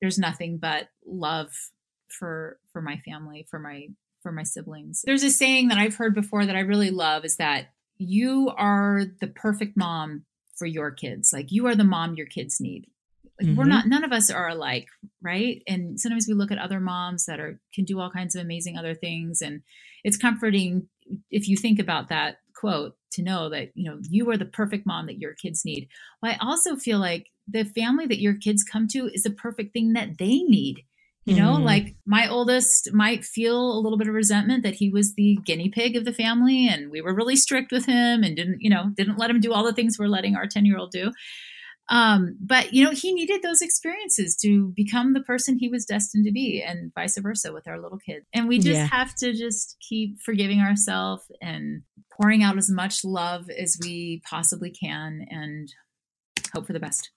there's 0.00 0.18
nothing 0.18 0.56
but 0.56 0.88
love 1.06 1.50
for 2.08 2.58
for 2.72 2.80
my 2.80 2.96
family, 3.04 3.46
for 3.50 3.58
my 3.58 3.88
for 4.22 4.32
my 4.32 4.44
siblings. 4.44 5.02
There's 5.04 5.22
a 5.22 5.30
saying 5.30 5.68
that 5.68 5.78
I've 5.78 5.96
heard 5.96 6.14
before 6.14 6.46
that 6.46 6.56
I 6.56 6.60
really 6.60 6.90
love 6.90 7.26
is 7.26 7.36
that 7.36 7.66
you 7.98 8.50
are 8.56 9.02
the 9.20 9.28
perfect 9.28 9.76
mom 9.76 10.24
for 10.56 10.64
your 10.64 10.90
kids. 10.90 11.34
Like 11.34 11.52
you 11.52 11.66
are 11.66 11.76
the 11.76 11.84
mom 11.84 12.14
your 12.14 12.26
kids 12.26 12.62
need. 12.62 12.86
Like 13.40 13.48
mm-hmm. 13.48 13.58
we're 13.58 13.64
not 13.64 13.86
none 13.86 14.04
of 14.04 14.12
us 14.12 14.30
are 14.30 14.48
alike, 14.48 14.86
right? 15.22 15.62
And 15.66 15.98
sometimes 15.98 16.26
we 16.28 16.34
look 16.34 16.50
at 16.50 16.58
other 16.58 16.78
moms 16.78 17.24
that 17.24 17.40
are 17.40 17.58
can 17.74 17.84
do 17.84 17.98
all 17.98 18.10
kinds 18.10 18.36
of 18.36 18.42
amazing 18.42 18.76
other 18.76 18.94
things 18.94 19.40
and 19.40 19.62
it's 20.04 20.16
comforting 20.16 20.88
if 21.30 21.48
you 21.48 21.56
think 21.56 21.78
about 21.78 22.08
that 22.10 22.36
quote 22.54 22.94
to 23.12 23.22
know 23.22 23.48
that 23.48 23.70
you 23.74 23.90
know 23.90 23.98
you 24.08 24.30
are 24.30 24.36
the 24.36 24.44
perfect 24.44 24.86
mom 24.86 25.06
that 25.06 25.18
your 25.18 25.34
kids 25.34 25.64
need. 25.64 25.88
But 26.20 26.32
I 26.32 26.38
also 26.40 26.76
feel 26.76 26.98
like 26.98 27.28
the 27.48 27.64
family 27.64 28.06
that 28.06 28.20
your 28.20 28.34
kids 28.34 28.62
come 28.62 28.86
to 28.88 29.10
is 29.12 29.22
the 29.22 29.30
perfect 29.30 29.72
thing 29.72 29.94
that 29.94 30.18
they 30.18 30.42
need. 30.42 30.84
You 31.26 31.36
know, 31.36 31.56
mm. 31.56 31.64
like 31.64 31.94
my 32.06 32.26
oldest 32.28 32.92
might 32.92 33.24
feel 33.24 33.56
a 33.56 33.78
little 33.78 33.98
bit 33.98 34.08
of 34.08 34.14
resentment 34.14 34.62
that 34.64 34.74
he 34.74 34.88
was 34.88 35.14
the 35.14 35.38
guinea 35.44 35.68
pig 35.68 35.94
of 35.94 36.04
the 36.04 36.14
family 36.14 36.66
and 36.66 36.90
we 36.90 37.02
were 37.02 37.14
really 37.14 37.36
strict 37.36 37.70
with 37.70 37.84
him 37.84 38.24
and 38.24 38.34
didn't, 38.34 38.62
you 38.62 38.70
know, 38.70 38.90
didn't 38.96 39.18
let 39.18 39.30
him 39.30 39.38
do 39.38 39.52
all 39.52 39.62
the 39.62 39.74
things 39.74 39.98
we're 39.98 40.08
letting 40.08 40.34
our 40.34 40.46
10 40.46 40.64
year 40.64 40.78
old 40.78 40.90
do. 40.90 41.12
Um, 41.88 42.36
but 42.40 42.72
you 42.72 42.84
know, 42.84 42.92
he 42.92 43.12
needed 43.12 43.42
those 43.42 43.60
experiences 43.60 44.36
to 44.42 44.72
become 44.76 45.12
the 45.12 45.22
person 45.22 45.58
he 45.58 45.68
was 45.68 45.84
destined 45.84 46.24
to 46.26 46.32
be, 46.32 46.62
and 46.62 46.92
vice 46.94 47.18
versa 47.18 47.52
with 47.52 47.66
our 47.66 47.80
little 47.80 47.98
kids. 47.98 48.26
And 48.32 48.46
we 48.46 48.58
just 48.58 48.78
yeah. 48.78 48.86
have 48.86 49.14
to 49.16 49.32
just 49.32 49.76
keep 49.86 50.20
forgiving 50.20 50.60
ourselves 50.60 51.24
and 51.40 51.82
pouring 52.16 52.42
out 52.42 52.58
as 52.58 52.70
much 52.70 53.04
love 53.04 53.50
as 53.50 53.76
we 53.82 54.22
possibly 54.28 54.70
can, 54.70 55.26
and 55.30 55.72
hope 56.52 56.66
for 56.66 56.72
the 56.72 56.80
best. 56.80 57.10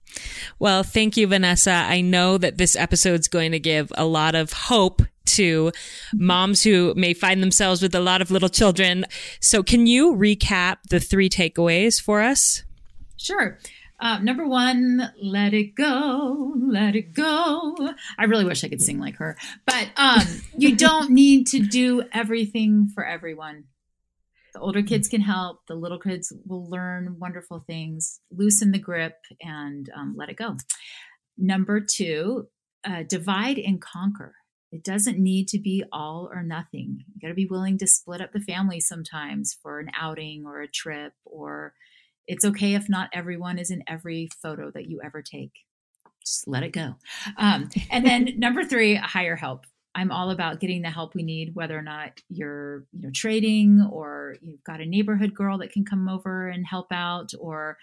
Well, 0.58 0.82
thank 0.82 1.16
you, 1.16 1.26
Vanessa. 1.26 1.70
I 1.70 2.00
know 2.00 2.38
that 2.38 2.58
this 2.58 2.76
episode's 2.76 3.28
going 3.28 3.52
to 3.52 3.60
give 3.60 3.92
a 3.96 4.04
lot 4.04 4.34
of 4.34 4.52
hope 4.52 5.02
to 5.26 5.72
moms 6.12 6.62
who 6.62 6.94
may 6.96 7.14
find 7.14 7.42
themselves 7.42 7.82
with 7.82 7.94
a 7.94 8.00
lot 8.00 8.20
of 8.20 8.30
little 8.30 8.48
children. 8.48 9.04
So, 9.40 9.62
can 9.62 9.86
you 9.86 10.14
recap 10.14 10.78
the 10.90 11.00
three 11.00 11.28
takeaways 11.28 12.00
for 12.00 12.20
us? 12.20 12.64
Sure. 13.16 13.58
Uh, 14.04 14.18
number 14.18 14.46
one, 14.46 15.14
let 15.22 15.54
it 15.54 15.74
go, 15.74 16.52
let 16.58 16.94
it 16.94 17.14
go. 17.14 17.74
I 18.18 18.24
really 18.24 18.44
wish 18.44 18.62
I 18.62 18.68
could 18.68 18.82
sing 18.82 19.00
like 19.00 19.16
her, 19.16 19.34
but 19.64 19.88
um, 19.96 20.20
you 20.58 20.76
don't 20.76 21.08
need 21.10 21.46
to 21.48 21.60
do 21.60 22.02
everything 22.12 22.90
for 22.94 23.02
everyone. 23.02 23.64
The 24.52 24.60
older 24.60 24.82
kids 24.82 25.08
can 25.08 25.22
help. 25.22 25.60
The 25.68 25.74
little 25.74 25.98
kids 25.98 26.34
will 26.44 26.68
learn 26.68 27.18
wonderful 27.18 27.60
things. 27.66 28.20
Loosen 28.30 28.72
the 28.72 28.78
grip 28.78 29.16
and 29.40 29.88
um, 29.96 30.14
let 30.18 30.28
it 30.28 30.36
go. 30.36 30.58
Number 31.38 31.80
two, 31.80 32.48
uh, 32.84 33.04
divide 33.08 33.58
and 33.58 33.80
conquer. 33.80 34.34
It 34.70 34.84
doesn't 34.84 35.18
need 35.18 35.48
to 35.48 35.58
be 35.58 35.82
all 35.90 36.28
or 36.30 36.42
nothing. 36.42 37.06
You 37.14 37.20
got 37.22 37.28
to 37.28 37.34
be 37.34 37.46
willing 37.46 37.78
to 37.78 37.86
split 37.86 38.20
up 38.20 38.34
the 38.34 38.40
family 38.40 38.80
sometimes 38.80 39.56
for 39.62 39.80
an 39.80 39.88
outing 39.98 40.44
or 40.44 40.60
a 40.60 40.68
trip 40.68 41.14
or 41.24 41.72
it's 42.26 42.44
okay 42.44 42.74
if 42.74 42.88
not 42.88 43.10
everyone 43.12 43.58
is 43.58 43.70
in 43.70 43.82
every 43.86 44.28
photo 44.42 44.70
that 44.70 44.86
you 44.88 45.00
ever 45.02 45.22
take. 45.22 45.52
Just 46.24 46.48
let 46.48 46.62
it 46.62 46.72
go. 46.72 46.96
Um, 47.36 47.68
and 47.90 48.04
then 48.04 48.34
number 48.38 48.64
three, 48.64 48.94
hire 48.94 49.36
help. 49.36 49.66
I'm 49.94 50.10
all 50.10 50.30
about 50.30 50.58
getting 50.58 50.82
the 50.82 50.90
help 50.90 51.14
we 51.14 51.22
need, 51.22 51.54
whether 51.54 51.78
or 51.78 51.82
not 51.82 52.20
you're, 52.28 52.84
you 52.92 53.02
know, 53.02 53.10
trading 53.14 53.88
or 53.92 54.36
you've 54.40 54.64
got 54.64 54.80
a 54.80 54.86
neighborhood 54.86 55.34
girl 55.34 55.58
that 55.58 55.70
can 55.70 55.84
come 55.84 56.08
over 56.08 56.48
and 56.48 56.66
help 56.66 56.88
out, 56.90 57.32
or 57.38 57.78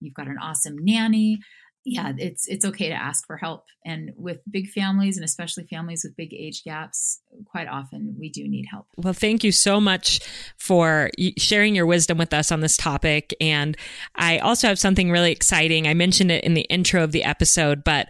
you've 0.00 0.14
got 0.14 0.28
an 0.28 0.36
awesome 0.38 0.76
nanny 0.78 1.40
yeah, 1.84 2.12
it's 2.16 2.48
it's 2.48 2.64
okay 2.64 2.88
to 2.88 2.94
ask 2.94 3.26
for 3.26 3.36
help. 3.36 3.64
And 3.84 4.12
with 4.16 4.40
big 4.50 4.70
families 4.70 5.18
and 5.18 5.24
especially 5.24 5.64
families 5.64 6.02
with 6.02 6.16
big 6.16 6.32
age 6.32 6.64
gaps, 6.64 7.20
quite 7.44 7.68
often 7.68 8.16
we 8.18 8.30
do 8.30 8.48
need 8.48 8.64
help. 8.70 8.86
Well, 8.96 9.12
thank 9.12 9.44
you 9.44 9.52
so 9.52 9.80
much 9.80 10.20
for 10.56 11.10
sharing 11.36 11.74
your 11.74 11.84
wisdom 11.84 12.16
with 12.16 12.32
us 12.32 12.50
on 12.50 12.60
this 12.60 12.78
topic. 12.78 13.34
And 13.38 13.76
I 14.14 14.38
also 14.38 14.66
have 14.68 14.78
something 14.78 15.10
really 15.10 15.30
exciting. 15.30 15.86
I 15.86 15.92
mentioned 15.92 16.30
it 16.30 16.42
in 16.42 16.54
the 16.54 16.62
intro 16.62 17.04
of 17.04 17.12
the 17.12 17.22
episode, 17.22 17.84
but 17.84 18.08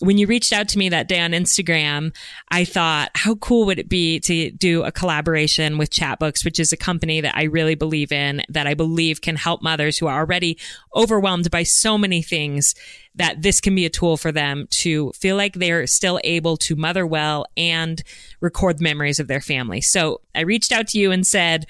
when 0.00 0.18
you 0.18 0.26
reached 0.26 0.52
out 0.52 0.68
to 0.68 0.78
me 0.78 0.90
that 0.90 1.08
day 1.08 1.20
on 1.20 1.30
Instagram, 1.30 2.14
I 2.50 2.66
thought, 2.66 3.10
how 3.14 3.34
cool 3.36 3.64
would 3.66 3.78
it 3.78 3.88
be 3.88 4.20
to 4.20 4.50
do 4.50 4.82
a 4.82 4.92
collaboration 4.92 5.78
with 5.78 5.90
Chatbooks, 5.90 6.44
which 6.44 6.60
is 6.60 6.72
a 6.72 6.76
company 6.76 7.22
that 7.22 7.34
I 7.34 7.44
really 7.44 7.74
believe 7.74 8.12
in, 8.12 8.42
that 8.50 8.66
I 8.66 8.74
believe 8.74 9.22
can 9.22 9.36
help 9.36 9.62
mothers 9.62 9.96
who 9.96 10.06
are 10.06 10.18
already 10.18 10.58
overwhelmed 10.94 11.50
by 11.50 11.62
so 11.62 11.96
many 11.96 12.20
things 12.20 12.74
that 13.14 13.40
this 13.40 13.60
can 13.60 13.74
be 13.74 13.86
a 13.86 13.90
tool 13.90 14.18
for 14.18 14.32
them 14.32 14.66
to 14.70 15.12
feel 15.12 15.36
like 15.36 15.54
they're 15.54 15.86
still 15.86 16.20
able 16.24 16.58
to 16.58 16.76
mother 16.76 17.06
well 17.06 17.46
and 17.56 18.02
record 18.40 18.80
memories 18.82 19.18
of 19.18 19.28
their 19.28 19.40
family. 19.40 19.80
So 19.80 20.20
I 20.34 20.40
reached 20.40 20.72
out 20.72 20.88
to 20.88 20.98
you 20.98 21.10
and 21.10 21.26
said, 21.26 21.64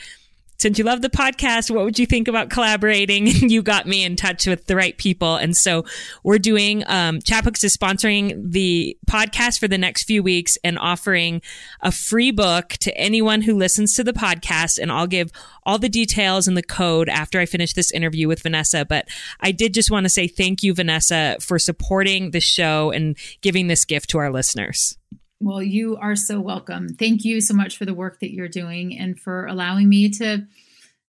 since 0.58 0.78
you 0.78 0.84
love 0.84 1.02
the 1.02 1.10
podcast, 1.10 1.70
what 1.70 1.84
would 1.84 1.98
you 1.98 2.06
think 2.06 2.28
about 2.28 2.50
collaborating? 2.50 3.26
you 3.26 3.62
got 3.62 3.86
me 3.86 4.04
in 4.04 4.16
touch 4.16 4.46
with 4.46 4.66
the 4.66 4.76
right 4.76 4.96
people. 4.96 5.36
And 5.36 5.56
so 5.56 5.84
we're 6.22 6.38
doing, 6.38 6.82
um, 6.86 7.20
Chatbooks 7.20 7.62
is 7.64 7.76
sponsoring 7.76 8.52
the 8.52 8.96
podcast 9.06 9.58
for 9.58 9.68
the 9.68 9.78
next 9.78 10.04
few 10.04 10.22
weeks 10.22 10.56
and 10.64 10.78
offering 10.78 11.42
a 11.82 11.92
free 11.92 12.30
book 12.30 12.68
to 12.80 12.96
anyone 12.96 13.42
who 13.42 13.56
listens 13.56 13.94
to 13.94 14.04
the 14.04 14.12
podcast. 14.12 14.78
And 14.78 14.90
I'll 14.90 15.06
give 15.06 15.30
all 15.64 15.78
the 15.78 15.88
details 15.88 16.48
and 16.48 16.56
the 16.56 16.62
code 16.62 17.08
after 17.08 17.38
I 17.40 17.46
finish 17.46 17.74
this 17.74 17.90
interview 17.90 18.28
with 18.28 18.42
Vanessa. 18.42 18.84
But 18.84 19.08
I 19.40 19.52
did 19.52 19.74
just 19.74 19.90
want 19.90 20.04
to 20.04 20.10
say 20.10 20.28
thank 20.28 20.62
you, 20.62 20.74
Vanessa, 20.74 21.36
for 21.40 21.58
supporting 21.58 22.30
the 22.30 22.40
show 22.40 22.90
and 22.90 23.16
giving 23.42 23.66
this 23.66 23.84
gift 23.84 24.10
to 24.10 24.18
our 24.18 24.30
listeners. 24.30 24.96
Well, 25.38 25.62
you 25.62 25.96
are 25.96 26.16
so 26.16 26.40
welcome. 26.40 26.94
Thank 26.94 27.24
you 27.24 27.42
so 27.42 27.52
much 27.52 27.76
for 27.76 27.84
the 27.84 27.92
work 27.92 28.20
that 28.20 28.32
you're 28.32 28.48
doing 28.48 28.98
and 28.98 29.20
for 29.20 29.46
allowing 29.46 29.88
me 29.88 30.08
to 30.10 30.46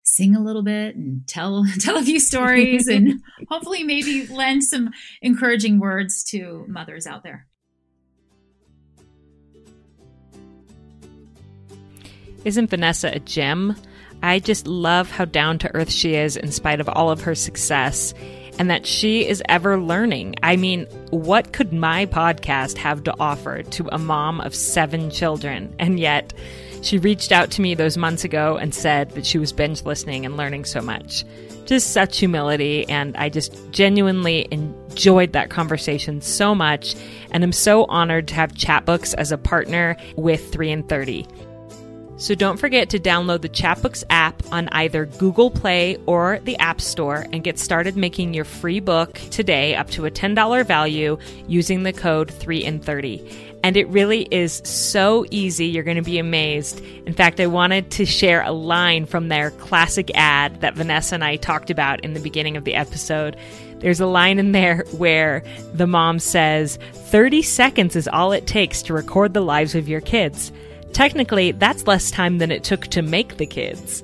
sing 0.04 0.36
a 0.36 0.40
little 0.40 0.62
bit 0.62 0.94
and 0.94 1.26
tell 1.26 1.64
tell 1.80 1.96
a 1.96 2.02
few 2.02 2.20
stories 2.20 2.86
and 2.86 3.20
hopefully 3.48 3.82
maybe 3.82 4.26
lend 4.28 4.62
some 4.62 4.90
encouraging 5.22 5.80
words 5.80 6.22
to 6.24 6.64
mothers 6.68 7.06
out 7.06 7.24
there. 7.24 7.46
Isn't 12.44 12.70
Vanessa 12.70 13.10
a 13.12 13.18
gem? 13.20 13.76
I 14.22 14.38
just 14.38 14.68
love 14.68 15.10
how 15.10 15.24
down 15.24 15.58
to 15.60 15.74
earth 15.74 15.90
she 15.90 16.14
is 16.14 16.36
in 16.36 16.52
spite 16.52 16.80
of 16.80 16.88
all 16.88 17.10
of 17.10 17.22
her 17.22 17.34
success 17.34 18.14
and 18.58 18.70
that 18.70 18.86
she 18.86 19.26
is 19.26 19.42
ever 19.48 19.78
learning. 19.78 20.36
I 20.42 20.56
mean, 20.56 20.86
what 21.10 21.52
could 21.52 21.72
my 21.72 22.06
podcast 22.06 22.76
have 22.78 23.04
to 23.04 23.14
offer 23.18 23.62
to 23.62 23.88
a 23.92 23.98
mom 23.98 24.40
of 24.40 24.54
seven 24.54 25.10
children? 25.10 25.74
And 25.78 25.98
yet, 25.98 26.32
she 26.82 26.98
reached 26.98 27.32
out 27.32 27.50
to 27.52 27.62
me 27.62 27.74
those 27.74 27.96
months 27.96 28.24
ago 28.24 28.56
and 28.56 28.74
said 28.74 29.10
that 29.12 29.24
she 29.24 29.38
was 29.38 29.52
binge 29.52 29.84
listening 29.84 30.26
and 30.26 30.36
learning 30.36 30.64
so 30.64 30.80
much. 30.80 31.24
Just 31.64 31.92
such 31.92 32.18
humility, 32.18 32.88
and 32.88 33.16
I 33.16 33.28
just 33.28 33.56
genuinely 33.70 34.48
enjoyed 34.50 35.32
that 35.32 35.48
conversation 35.48 36.20
so 36.20 36.54
much. 36.54 36.96
And 37.30 37.44
I'm 37.44 37.52
so 37.52 37.84
honored 37.84 38.28
to 38.28 38.34
have 38.34 38.52
Chatbooks 38.52 39.14
as 39.14 39.30
a 39.30 39.38
partner 39.38 39.96
with 40.16 40.52
3 40.52 40.70
in 40.70 40.82
30. 40.82 41.26
So 42.18 42.34
don't 42.34 42.58
forget 42.58 42.90
to 42.90 43.00
download 43.00 43.40
the 43.40 43.48
Chatbooks 43.48 44.04
app 44.10 44.42
on 44.52 44.68
either 44.68 45.06
Google 45.06 45.50
Play 45.50 45.96
or 46.06 46.38
the 46.44 46.56
App 46.58 46.80
Store 46.80 47.26
and 47.32 47.42
get 47.42 47.58
started 47.58 47.96
making 47.96 48.34
your 48.34 48.44
free 48.44 48.80
book 48.80 49.14
today 49.30 49.74
up 49.74 49.90
to 49.90 50.06
a 50.06 50.10
$10 50.10 50.64
value 50.64 51.18
using 51.48 51.82
the 51.82 51.92
code 51.92 52.30
3 52.30 52.62
in 52.62 52.80
30. 52.80 53.50
And 53.64 53.76
it 53.76 53.88
really 53.88 54.28
is 54.30 54.60
so 54.64 55.24
easy. 55.30 55.66
You're 55.66 55.84
going 55.84 55.96
to 55.96 56.02
be 56.02 56.18
amazed. 56.18 56.80
In 57.06 57.14
fact, 57.14 57.40
I 57.40 57.46
wanted 57.46 57.90
to 57.92 58.04
share 58.04 58.42
a 58.42 58.52
line 58.52 59.06
from 59.06 59.28
their 59.28 59.50
classic 59.52 60.10
ad 60.14 60.60
that 60.60 60.74
Vanessa 60.74 61.14
and 61.14 61.24
I 61.24 61.36
talked 61.36 61.70
about 61.70 62.04
in 62.04 62.14
the 62.14 62.20
beginning 62.20 62.56
of 62.56 62.64
the 62.64 62.74
episode. 62.74 63.36
There's 63.78 64.00
a 64.00 64.06
line 64.06 64.38
in 64.38 64.52
there 64.52 64.84
where 64.96 65.42
the 65.74 65.86
mom 65.86 66.18
says, 66.18 66.78
30 66.92 67.42
seconds 67.42 67.96
is 67.96 68.06
all 68.06 68.32
it 68.32 68.46
takes 68.46 68.82
to 68.82 68.92
record 68.92 69.34
the 69.34 69.40
lives 69.40 69.74
of 69.74 69.88
your 69.88 70.00
kids. 70.00 70.52
Technically, 70.92 71.52
that's 71.52 71.86
less 71.86 72.10
time 72.10 72.38
than 72.38 72.50
it 72.50 72.64
took 72.64 72.86
to 72.88 73.02
make 73.02 73.36
the 73.36 73.46
kids. 73.46 74.02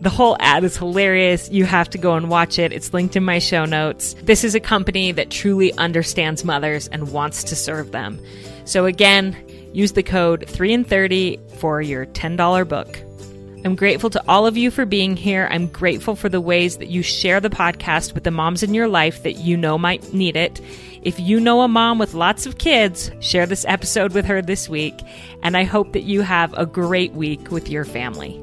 The 0.00 0.10
whole 0.10 0.36
ad 0.40 0.62
is 0.62 0.76
hilarious. 0.76 1.50
You 1.50 1.64
have 1.64 1.88
to 1.90 1.98
go 1.98 2.14
and 2.14 2.28
watch 2.28 2.58
it. 2.58 2.72
It's 2.72 2.92
linked 2.92 3.16
in 3.16 3.24
my 3.24 3.38
show 3.38 3.64
notes. 3.64 4.14
This 4.22 4.44
is 4.44 4.54
a 4.54 4.60
company 4.60 5.10
that 5.12 5.30
truly 5.30 5.72
understands 5.74 6.44
mothers 6.44 6.86
and 6.88 7.12
wants 7.12 7.42
to 7.44 7.56
serve 7.56 7.92
them. 7.92 8.20
So 8.66 8.84
again, 8.84 9.34
use 9.72 9.92
the 9.92 10.02
code 10.02 10.44
3 10.48 10.72
in 10.74 10.84
30 10.84 11.40
for 11.58 11.80
your 11.80 12.06
$10 12.06 12.68
book. 12.68 12.98
I'm 13.64 13.74
grateful 13.74 14.10
to 14.10 14.22
all 14.28 14.46
of 14.46 14.56
you 14.56 14.70
for 14.70 14.84
being 14.84 15.16
here. 15.16 15.48
I'm 15.50 15.66
grateful 15.66 16.14
for 16.14 16.28
the 16.28 16.40
ways 16.40 16.76
that 16.76 16.88
you 16.88 17.02
share 17.02 17.40
the 17.40 17.50
podcast 17.50 18.14
with 18.14 18.22
the 18.22 18.30
moms 18.30 18.62
in 18.62 18.74
your 18.74 18.86
life 18.86 19.22
that 19.24 19.38
you 19.38 19.56
know 19.56 19.76
might 19.76 20.12
need 20.12 20.36
it. 20.36 20.60
If 21.02 21.20
you 21.20 21.40
know 21.40 21.62
a 21.62 21.68
mom 21.68 21.98
with 21.98 22.14
lots 22.14 22.46
of 22.46 22.58
kids, 22.58 23.10
share 23.20 23.46
this 23.46 23.64
episode 23.66 24.12
with 24.12 24.24
her 24.26 24.42
this 24.42 24.68
week. 24.68 25.00
And 25.42 25.56
I 25.56 25.64
hope 25.64 25.92
that 25.92 26.04
you 26.04 26.22
have 26.22 26.52
a 26.54 26.66
great 26.66 27.12
week 27.12 27.50
with 27.50 27.68
your 27.68 27.84
family. 27.84 28.42